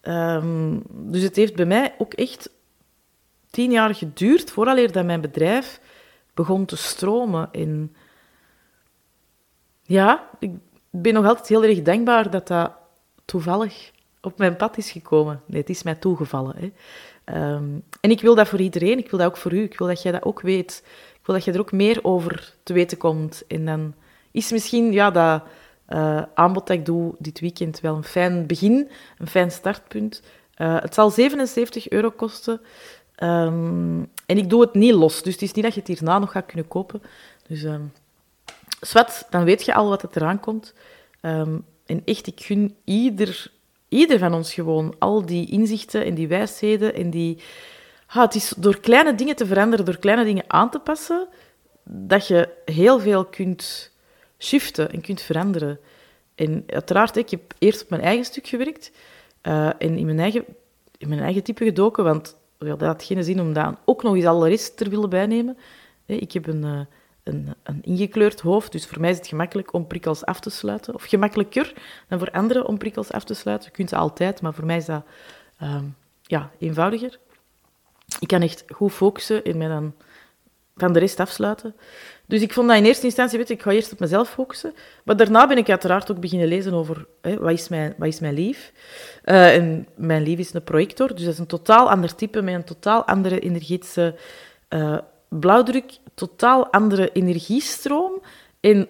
Ehm, 0.00 0.78
dus 0.88 1.22
het 1.22 1.36
heeft 1.36 1.54
bij 1.54 1.66
mij 1.66 1.94
ook 1.98 2.14
echt 2.14 2.50
tien 3.50 3.70
jaar 3.70 3.94
geduurd 3.94 4.50
vooraleer 4.50 4.92
dat 4.92 5.04
mijn 5.04 5.20
bedrijf 5.20 5.80
begon 6.34 6.64
te 6.64 6.76
stromen. 6.76 7.48
En 7.52 7.94
ja, 9.82 10.28
ik 10.38 10.50
ben 10.90 11.14
nog 11.14 11.26
altijd 11.26 11.48
heel 11.48 11.64
erg 11.64 11.82
dankbaar 11.82 12.30
dat 12.30 12.48
dat 12.48 12.72
toevallig 13.24 13.90
op 14.20 14.38
mijn 14.38 14.56
pad 14.56 14.76
is 14.78 14.90
gekomen. 14.90 15.42
Nee, 15.46 15.60
het 15.60 15.70
is 15.70 15.82
mij 15.82 15.94
toegevallen. 15.94 16.56
Hè. 16.56 16.72
Ehm, 17.24 17.68
en 18.00 18.10
ik 18.10 18.20
wil 18.20 18.34
dat 18.34 18.48
voor 18.48 18.60
iedereen, 18.60 18.98
ik 18.98 19.10
wil 19.10 19.18
dat 19.18 19.28
ook 19.28 19.36
voor 19.36 19.52
u, 19.52 19.62
ik 19.62 19.78
wil 19.78 19.86
dat 19.86 20.02
jij 20.02 20.12
dat 20.12 20.24
ook 20.24 20.40
weet. 20.40 20.82
Ik 21.14 21.26
wil 21.26 21.34
dat 21.34 21.44
je 21.44 21.52
er 21.52 21.60
ook 21.60 21.72
meer 21.72 21.98
over 22.02 22.54
te 22.62 22.72
weten 22.72 22.98
komt. 22.98 23.42
En 23.46 23.64
dan 23.64 23.94
is 24.30 24.50
misschien 24.50 24.92
ja, 24.92 25.10
dat 25.10 25.42
uh, 25.88 26.22
aanbod 26.34 26.66
dat 26.66 26.76
ik 26.76 26.86
doe 26.86 27.14
dit 27.18 27.40
weekend 27.40 27.80
wel 27.80 27.96
een 27.96 28.04
fijn 28.04 28.46
begin, 28.46 28.90
een 29.18 29.26
fijn 29.26 29.50
startpunt. 29.50 30.22
Uh, 30.56 30.80
het 30.80 30.94
zal 30.94 31.10
77 31.10 31.90
euro 31.90 32.10
kosten. 32.10 32.60
Um, 33.22 34.10
en 34.26 34.38
ik 34.38 34.50
doe 34.50 34.60
het 34.60 34.74
niet 34.74 34.94
los, 34.94 35.22
dus 35.22 35.32
het 35.32 35.42
is 35.42 35.52
niet 35.52 35.64
dat 35.64 35.74
je 35.74 35.80
het 35.80 35.88
hierna 35.88 36.18
nog 36.18 36.32
gaat 36.32 36.46
kunnen 36.46 36.68
kopen. 36.68 37.02
Dus 37.46 37.62
um, 37.62 37.92
zwart, 38.80 39.26
dan 39.30 39.44
weet 39.44 39.64
je 39.64 39.74
al 39.74 39.88
wat 39.88 40.02
het 40.02 40.16
eraan 40.16 40.40
komt. 40.40 40.74
Um, 41.22 41.64
en 41.86 42.02
echt, 42.04 42.26
ik 42.26 42.40
gun 42.40 42.76
ieder, 42.84 43.50
ieder 43.90 44.18
van 44.18 44.34
ons 44.34 44.54
gewoon 44.54 44.94
al 44.98 45.26
die 45.26 45.50
inzichten 45.50 46.04
en 46.04 46.14
die 46.14 46.28
wijsheden 46.28 46.94
en 46.94 47.10
die... 47.10 47.38
Ah, 48.06 48.22
het 48.22 48.34
is 48.34 48.52
door 48.56 48.80
kleine 48.80 49.14
dingen 49.14 49.36
te 49.36 49.46
veranderen, 49.46 49.84
door 49.84 49.98
kleine 49.98 50.24
dingen 50.24 50.44
aan 50.46 50.70
te 50.70 50.78
passen, 50.78 51.28
dat 51.84 52.26
je 52.26 52.48
heel 52.64 53.00
veel 53.00 53.24
kunt 53.24 53.92
shiften 54.38 54.90
en 54.92 55.00
kunt 55.00 55.20
veranderen. 55.20 55.78
En 56.34 56.64
uiteraard, 56.66 57.16
ik 57.16 57.30
heb 57.30 57.54
eerst 57.58 57.82
op 57.82 57.90
mijn 57.90 58.02
eigen 58.02 58.24
stuk 58.24 58.46
gewerkt 58.46 58.90
uh, 59.42 59.66
en 59.66 59.98
in 59.98 60.04
mijn 60.04 60.18
eigen, 60.18 60.44
in 60.98 61.08
mijn 61.08 61.20
eigen 61.20 61.42
type 61.42 61.64
gedoken, 61.64 62.04
want 62.04 62.36
ja, 62.58 62.76
dat 62.76 62.80
had 62.80 63.02
geen 63.02 63.24
zin 63.24 63.40
om 63.40 63.52
daar 63.52 63.74
ook 63.84 64.02
nog 64.02 64.14
eens 64.14 64.24
alle 64.24 64.48
rest 64.48 64.80
er 64.80 64.90
willen 64.90 65.10
bijnemen. 65.10 65.56
Ik 66.06 66.32
heb 66.32 66.46
een, 66.46 66.64
uh, 66.64 66.80
een, 67.62 67.82
ingekleurd 67.82 68.40
hoofd, 68.40 68.72
dus 68.72 68.86
voor 68.86 69.00
mij 69.00 69.10
is 69.10 69.16
het 69.16 69.26
gemakkelijk 69.26 69.72
om 69.72 69.86
prikkels 69.86 70.24
af 70.24 70.40
te 70.40 70.50
sluiten. 70.50 70.94
Of 70.94 71.04
gemakkelijker 71.04 71.72
dan 72.08 72.18
voor 72.18 72.30
anderen 72.30 72.66
om 72.66 72.78
prikkels 72.78 73.12
af 73.12 73.24
te 73.24 73.34
sluiten. 73.34 73.68
Je 73.68 73.76
kunt 73.76 73.88
ze 73.88 73.96
altijd, 73.96 74.42
maar 74.42 74.54
voor 74.54 74.66
mij 74.66 74.76
is 74.76 74.84
dat 74.84 75.04
uh, 75.62 75.82
ja, 76.22 76.50
eenvoudiger. 76.58 77.18
Ik 78.18 78.28
kan 78.28 78.42
echt 78.42 78.64
goed 78.68 78.92
focussen 78.92 79.44
en 79.44 79.58
mij 79.58 79.68
dan 79.68 79.94
van 80.80 80.92
de 80.92 80.98
rest 80.98 81.20
afsluiten. 81.20 81.74
Dus 82.26 82.42
ik 82.42 82.52
vond 82.52 82.68
dat 82.68 82.76
in 82.76 82.84
eerste 82.84 83.04
instantie, 83.04 83.38
weet 83.38 83.50
ik, 83.50 83.62
ga 83.62 83.70
eerst 83.70 83.92
op 83.92 83.98
mezelf 83.98 84.30
focussen. 84.30 84.74
Maar 85.04 85.16
daarna 85.16 85.46
ben 85.46 85.56
ik 85.56 85.68
uiteraard 85.68 86.10
ook 86.10 86.20
beginnen 86.20 86.48
lezen 86.48 86.72
over 86.72 87.06
hè, 87.20 87.38
wat, 87.38 87.52
is 87.52 87.68
mijn, 87.68 87.94
wat 87.96 88.08
is 88.08 88.20
mijn 88.20 88.34
lief. 88.34 88.72
Uh, 89.24 89.54
en 89.56 89.88
mijn 89.94 90.22
lief 90.22 90.38
is 90.38 90.54
een 90.54 90.64
projector, 90.64 91.08
dus 91.08 91.24
dat 91.24 91.32
is 91.32 91.38
een 91.38 91.46
totaal 91.46 91.90
ander 91.90 92.14
type 92.14 92.42
met 92.42 92.54
een 92.54 92.64
totaal 92.64 93.04
andere 93.04 93.38
energetische 93.38 94.14
uh, 94.68 94.98
blauwdruk, 95.30 95.98
totaal 96.14 96.72
andere 96.72 97.12
energiestroom. 97.12 98.22
En 98.60 98.88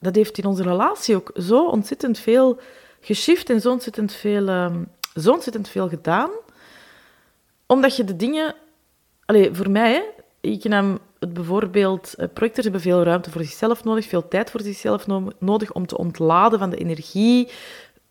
dat 0.00 0.14
heeft 0.14 0.38
in 0.38 0.44
onze 0.44 0.62
relatie 0.62 1.16
ook 1.16 1.30
zo 1.36 1.66
ontzettend 1.66 2.18
veel 2.18 2.60
geshift 3.00 3.50
en 3.50 3.60
zo 3.60 3.70
ontzettend 3.70 4.12
veel, 4.12 4.48
um, 4.48 4.88
zo 5.14 5.32
ontzettend 5.32 5.68
veel 5.68 5.88
gedaan. 5.88 6.30
Omdat 7.66 7.96
je 7.96 8.04
de 8.04 8.16
dingen... 8.16 8.54
Allee, 9.24 9.54
voor 9.54 9.70
mij, 9.70 9.92
hè, 9.92 10.02
ik 10.40 10.64
nam 10.64 10.98
het 11.18 11.32
bijvoorbeeld... 11.32 12.14
Eh, 12.14 12.28
projectors 12.32 12.64
hebben 12.64 12.82
veel 12.82 13.02
ruimte 13.02 13.30
voor 13.30 13.42
zichzelf 13.42 13.84
nodig, 13.84 14.06
veel 14.06 14.28
tijd 14.28 14.50
voor 14.50 14.60
zichzelf 14.60 15.06
no 15.06 15.30
nodig 15.38 15.72
om 15.72 15.86
te 15.86 15.98
ontladen 15.98 16.58
van 16.58 16.70
de 16.70 16.76
energie 16.76 17.48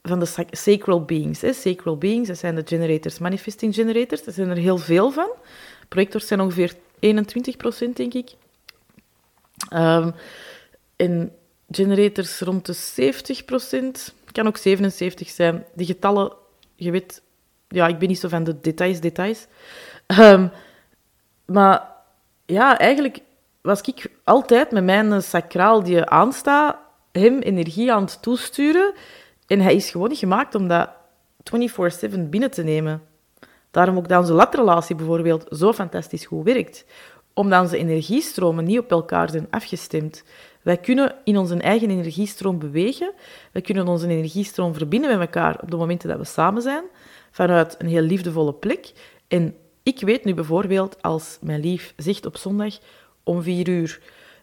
van 0.02 0.20
de 0.20 0.46
sacral 0.52 1.06
beings. 1.06 1.42
Hè. 1.42 1.54
Sacral 1.54 1.98
beings, 1.98 2.28
dat 2.28 2.38
zijn 2.38 2.56
de 2.56 2.64
generators, 2.66 3.20
manifesting 3.20 3.76
generators. 3.76 4.26
Er 4.26 4.34
zijn 4.34 4.50
er 4.50 4.58
heel 4.58 4.78
veel 4.78 5.12
van. 5.12 5.30
Projectors 5.88 6.28
zijn 6.28 6.40
ongeveer 6.40 6.74
21 7.02 7.58
procent, 7.58 7.98
denk 7.98 8.14
ik. 8.14 8.30
En 10.96 11.32
generators 11.72 12.40
rond 12.40 12.66
de 12.66 12.74
70 12.74 13.46
procent. 13.46 14.14
Kan 14.32 14.48
ook 14.48 14.58
77 14.58 15.30
zijn. 15.30 15.66
Die 15.74 15.86
getallen, 15.86 16.34
je 16.76 16.92
weet... 16.92 17.22
Ja, 17.68 17.88
ik 17.88 17.98
ben 17.98 18.08
niet 18.08 18.20
zo 18.20 18.28
van 18.28 18.44
de 18.44 18.60
details, 18.60 19.00
details. 19.00 19.48
Um, 20.20 20.52
maar 21.46 21.88
ja, 22.46 22.78
eigenlijk 22.78 23.20
was 23.62 23.82
ik 23.82 24.12
altijd 24.24 24.72
met 24.72 24.84
mijn 24.84 25.24
sacraal 25.24 25.84
die 25.84 26.06
aanstaat, 26.06 26.78
hem 27.12 27.40
energie 27.40 27.94
aan 27.94 28.04
het 28.04 28.22
toesturen. 28.22 28.94
En 29.48 29.60
hij 29.60 29.76
is 29.76 29.90
gewoon 29.90 30.10
niet 30.10 30.18
gemaakt 30.18 30.56
om 30.56 30.68
dat 30.68 30.90
24-7 32.10 32.20
binnen 32.30 32.52
te 32.52 32.64
nemen. 32.64 33.02
Daarom 33.72 33.98
ook 33.98 34.10
onze 34.10 34.34
latrelatie 34.34 34.96
bijvoorbeeld 34.96 35.46
zo 35.50 35.74
fantastisch 35.74 36.26
goed 36.26 36.44
werkt. 36.44 36.86
Omdat 37.34 37.62
onze 37.62 37.78
energiestromen 37.78 38.64
niet 38.64 38.80
op 38.80 38.92
elkaar 38.92 39.30
zijn 39.30 39.48
afgestemd. 39.50 40.24
Wij 40.62 40.78
kunnen 40.78 41.16
in 41.24 41.38
onze 41.38 41.58
eigen 41.58 41.90
energiestroom 41.90 42.60
bewegen. 42.60 43.14
Wij 43.52 43.62
kunnen 43.62 43.88
onze 43.88 44.08
energiestroom 44.08 44.74
verbinden 44.74 45.10
met 45.10 45.20
elkaar 45.20 45.60
op 45.62 45.72
de 45.72 45.78
momenten 45.78 46.10
dat 46.10 46.18
we 46.18 46.24
samen 46.24 46.62
zijn. 46.62 46.84
Vanuit 47.32 47.76
een 47.80 47.88
heel 47.88 48.02
liefdevolle 48.02 48.54
plek. 48.54 48.92
En 49.28 49.56
ik 49.84 50.00
weet 50.00 50.26
nu 50.26 50.34
bijvoorbeeld, 50.34 51.02
als 51.02 51.38
mijn 51.42 51.60
lief 51.60 51.94
zegt 51.98 52.26
op 52.26 52.38
zondag 52.38 52.78
om 53.24 53.42
vier 53.42 53.68
uur... 53.68 54.00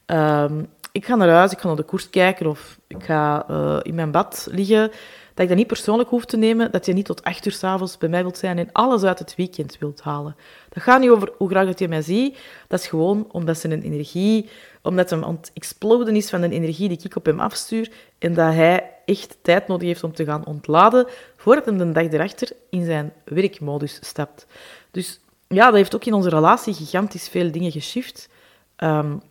Um, 0.06 0.68
ik 0.92 1.06
ga 1.06 1.14
naar 1.14 1.28
huis, 1.28 1.52
ik 1.52 1.58
ga 1.58 1.66
naar 1.66 1.76
de 1.76 1.82
koers 1.82 2.10
kijken 2.10 2.46
of 2.46 2.78
ik 2.86 3.04
ga 3.04 3.46
uh, 3.50 3.78
in 3.82 3.94
mijn 3.94 4.10
bad 4.10 4.48
liggen 4.50 4.90
dat 5.38 5.46
ik 5.46 5.52
dat 5.52 5.62
niet 5.62 5.74
persoonlijk 5.76 6.08
hoef 6.08 6.24
te 6.24 6.36
nemen, 6.36 6.70
dat 6.70 6.86
je 6.86 6.92
niet 6.92 7.04
tot 7.04 7.24
acht 7.24 7.46
uur 7.46 7.52
s'avonds 7.52 7.98
bij 7.98 8.08
mij 8.08 8.22
wilt 8.22 8.38
zijn 8.38 8.58
en 8.58 8.68
alles 8.72 9.02
uit 9.02 9.18
het 9.18 9.34
weekend 9.34 9.78
wilt 9.78 10.00
halen. 10.00 10.36
Dat 10.68 10.82
gaat 10.82 11.00
niet 11.00 11.10
over 11.10 11.32
hoe 11.36 11.48
graag 11.48 11.66
dat 11.66 11.78
je 11.78 11.88
mij 11.88 12.02
ziet, 12.02 12.38
dat 12.68 12.80
is 12.80 12.86
gewoon 12.86 13.26
omdat 13.32 13.58
ze 13.58 13.70
een 13.70 13.82
energie, 13.82 14.48
omdat 14.82 15.10
hem 15.10 15.24
aan 15.24 15.36
het 15.40 15.50
exploden 15.54 16.16
is 16.16 16.30
van 16.30 16.40
de 16.40 16.48
energie 16.48 16.88
die 16.88 16.98
ik 17.02 17.16
op 17.16 17.26
hem 17.26 17.40
afstuur 17.40 17.90
en 18.18 18.34
dat 18.34 18.54
hij 18.54 18.90
echt 19.04 19.36
tijd 19.42 19.68
nodig 19.68 19.88
heeft 19.88 20.04
om 20.04 20.12
te 20.12 20.24
gaan 20.24 20.46
ontladen 20.46 21.06
voordat 21.36 21.64
hij 21.64 21.76
de 21.76 21.92
dag 21.92 22.12
erachter 22.12 22.50
in 22.70 22.84
zijn 22.84 23.12
werkmodus 23.24 23.98
stapt. 24.00 24.46
Dus 24.90 25.20
ja, 25.48 25.64
dat 25.64 25.74
heeft 25.74 25.94
ook 25.94 26.04
in 26.04 26.14
onze 26.14 26.28
relatie 26.28 26.74
gigantisch 26.74 27.28
veel 27.28 27.50
dingen 27.50 27.72
geshift. 27.72 28.28
Um, 28.76 29.22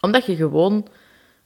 omdat 0.00 0.26
je 0.26 0.36
gewoon 0.36 0.86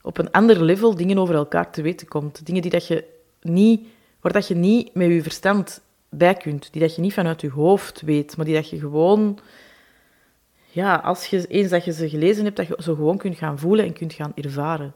op 0.02 0.18
een 0.18 0.30
ander 0.30 0.62
level 0.62 0.94
dingen 0.94 1.18
over 1.18 1.34
elkaar 1.34 1.70
te 1.70 1.82
weten 1.82 2.08
komt. 2.08 2.46
Dingen 2.46 2.62
die 2.62 2.70
dat 2.70 2.86
je 2.86 3.12
niet, 3.44 3.86
dat 4.20 4.48
je 4.48 4.54
niet 4.54 4.94
met 4.94 5.08
je 5.08 5.22
verstand 5.22 5.80
bij 6.08 6.34
kunt. 6.34 6.68
Die 6.72 6.80
dat 6.82 6.94
je 6.94 7.00
niet 7.00 7.14
vanuit 7.14 7.40
je 7.40 7.50
hoofd 7.50 8.00
weet, 8.00 8.36
maar 8.36 8.46
die 8.46 8.54
dat 8.54 8.70
je 8.70 8.78
gewoon... 8.78 9.38
Ja, 10.70 10.94
als 10.94 11.26
je, 11.26 11.46
eens 11.46 11.70
dat 11.70 11.84
je 11.84 11.92
ze 11.92 12.08
gelezen 12.08 12.44
hebt, 12.44 12.56
dat 12.56 12.66
je 12.66 12.76
ze 12.78 12.94
gewoon 12.94 13.18
kunt 13.18 13.36
gaan 13.36 13.58
voelen 13.58 13.84
en 13.84 13.92
kunt 13.92 14.12
gaan 14.12 14.32
ervaren. 14.34 14.94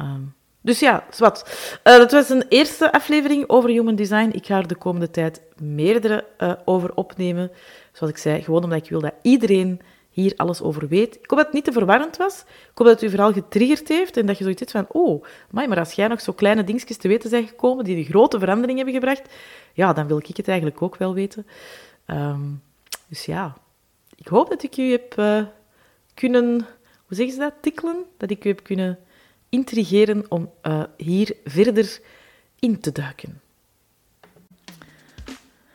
Um, 0.00 0.34
dus 0.60 0.80
ja, 0.80 1.04
wat. 1.18 1.44
Uh, 1.84 1.96
dat 1.96 2.12
was 2.12 2.28
een 2.28 2.44
eerste 2.48 2.92
aflevering 2.92 3.48
over 3.48 3.70
human 3.70 3.94
design. 3.94 4.30
Ik 4.32 4.46
ga 4.46 4.56
er 4.56 4.68
de 4.68 4.74
komende 4.74 5.10
tijd 5.10 5.40
meerdere 5.56 6.24
uh, 6.38 6.52
over 6.64 6.94
opnemen. 6.94 7.50
Zoals 7.92 8.12
ik 8.12 8.18
zei, 8.18 8.42
gewoon 8.42 8.64
omdat 8.64 8.78
ik 8.78 8.90
wil 8.90 9.00
dat 9.00 9.14
iedereen 9.22 9.80
hier 10.12 10.32
alles 10.36 10.60
over 10.62 10.88
weet. 10.88 11.14
Ik 11.14 11.30
hoop 11.30 11.38
dat 11.38 11.46
het 11.46 11.54
niet 11.54 11.64
te 11.64 11.72
verwarrend 11.72 12.16
was. 12.16 12.40
Ik 12.48 12.70
hoop 12.78 12.86
dat 12.86 13.02
u 13.02 13.10
vooral 13.10 13.32
getriggerd 13.32 13.88
heeft 13.88 14.16
en 14.16 14.26
dat 14.26 14.38
je 14.38 14.42
zoiets 14.42 14.60
hebt 14.60 14.72
van, 14.72 14.86
oh, 14.88 15.24
maar 15.50 15.78
als 15.78 15.92
jij 15.92 16.08
nog 16.08 16.20
zo 16.20 16.32
kleine 16.32 16.64
dingetjes 16.64 16.96
te 16.96 17.08
weten 17.08 17.30
zijn 17.30 17.46
gekomen 17.46 17.84
die 17.84 17.96
de 17.96 18.10
grote 18.10 18.38
verandering 18.38 18.76
hebben 18.76 18.94
gebracht, 18.94 19.22
ja, 19.72 19.92
dan 19.92 20.06
wil 20.06 20.18
ik 20.18 20.36
het 20.36 20.48
eigenlijk 20.48 20.82
ook 20.82 20.96
wel 20.96 21.14
weten. 21.14 21.46
Um, 22.06 22.62
dus 23.08 23.24
ja, 23.24 23.56
ik 24.16 24.26
hoop 24.26 24.48
dat 24.48 24.62
ik 24.62 24.76
u 24.76 24.90
heb 24.90 25.18
uh, 25.18 25.42
kunnen, 26.14 26.66
hoe 27.06 27.16
zeggen 27.16 27.34
ze 27.34 27.40
dat, 27.40 27.54
tikkelen? 27.60 28.04
Dat 28.16 28.30
ik 28.30 28.44
u 28.44 28.48
heb 28.48 28.62
kunnen 28.62 28.98
intrigeren 29.48 30.24
om 30.28 30.50
uh, 30.62 30.82
hier 30.96 31.36
verder 31.44 32.00
in 32.58 32.80
te 32.80 32.92
duiken. 32.92 33.40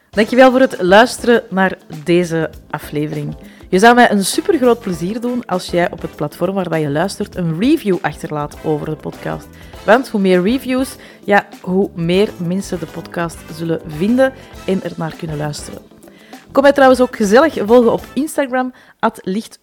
Dankjewel 0.10 0.52
voor 0.52 0.60
het 0.60 0.82
luisteren 0.82 1.44
naar 1.50 1.78
deze 2.04 2.50
aflevering. 2.70 3.36
Je 3.70 3.80
zou 3.80 3.96
mij 3.96 4.12
een 4.12 4.26
super 4.26 4.58
groot 4.58 4.80
plezier 4.80 5.22
doen 5.22 5.46
als 5.46 5.66
jij 5.66 5.92
op 5.92 6.02
het 6.02 6.16
platform 6.16 6.54
waar 6.54 6.80
je 6.80 6.90
luistert 6.90 7.36
een 7.36 7.60
review 7.60 7.98
achterlaat 8.02 8.58
over 8.64 8.86
de 8.86 8.96
podcast. 8.96 9.48
Want 9.86 10.10
hoe 10.10 10.22
meer 10.22 10.42
reviews, 10.42 10.96
ja, 11.24 11.48
hoe 11.62 11.90
meer 11.94 12.30
mensen 12.38 12.80
de 12.80 12.86
podcast 12.86 13.38
zullen 13.54 13.82
vinden 13.88 14.34
en 14.66 14.84
er 14.84 14.94
naar 14.98 15.16
kunnen 15.16 15.38
luisteren. 15.38 15.82
Kom 16.52 16.64
mij 16.64 16.72
trouwens 16.72 17.02
ook 17.02 17.16
gezellig 17.16 17.54
volgen 17.66 17.92
op 17.92 18.06
Instagram, 18.14 18.74
at 19.00 19.20
licht 19.24 19.60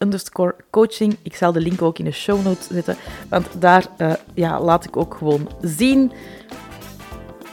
coaching. 0.71 1.17
Ik 1.23 1.37
zal 1.37 1.53
de 1.53 1.61
link 1.61 1.83
ook 1.83 1.99
in 1.99 2.05
de 2.05 2.13
show 2.13 2.45
notes 2.45 2.67
zetten, 2.71 2.97
want 3.29 3.47
daar 3.59 3.87
uh, 3.99 4.13
ja, 4.35 4.61
laat 4.61 4.85
ik 4.85 4.97
ook 4.97 5.15
gewoon 5.15 5.51
zien 5.61 6.13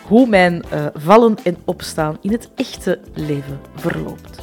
hoe 0.08 0.28
mijn 0.28 0.64
uh, 0.74 0.86
vallen 0.94 1.38
en 1.44 1.58
opstaan 1.66 2.18
in 2.22 2.32
het 2.32 2.50
echte 2.56 3.00
leven 3.14 3.60
verloopt. 3.76 4.40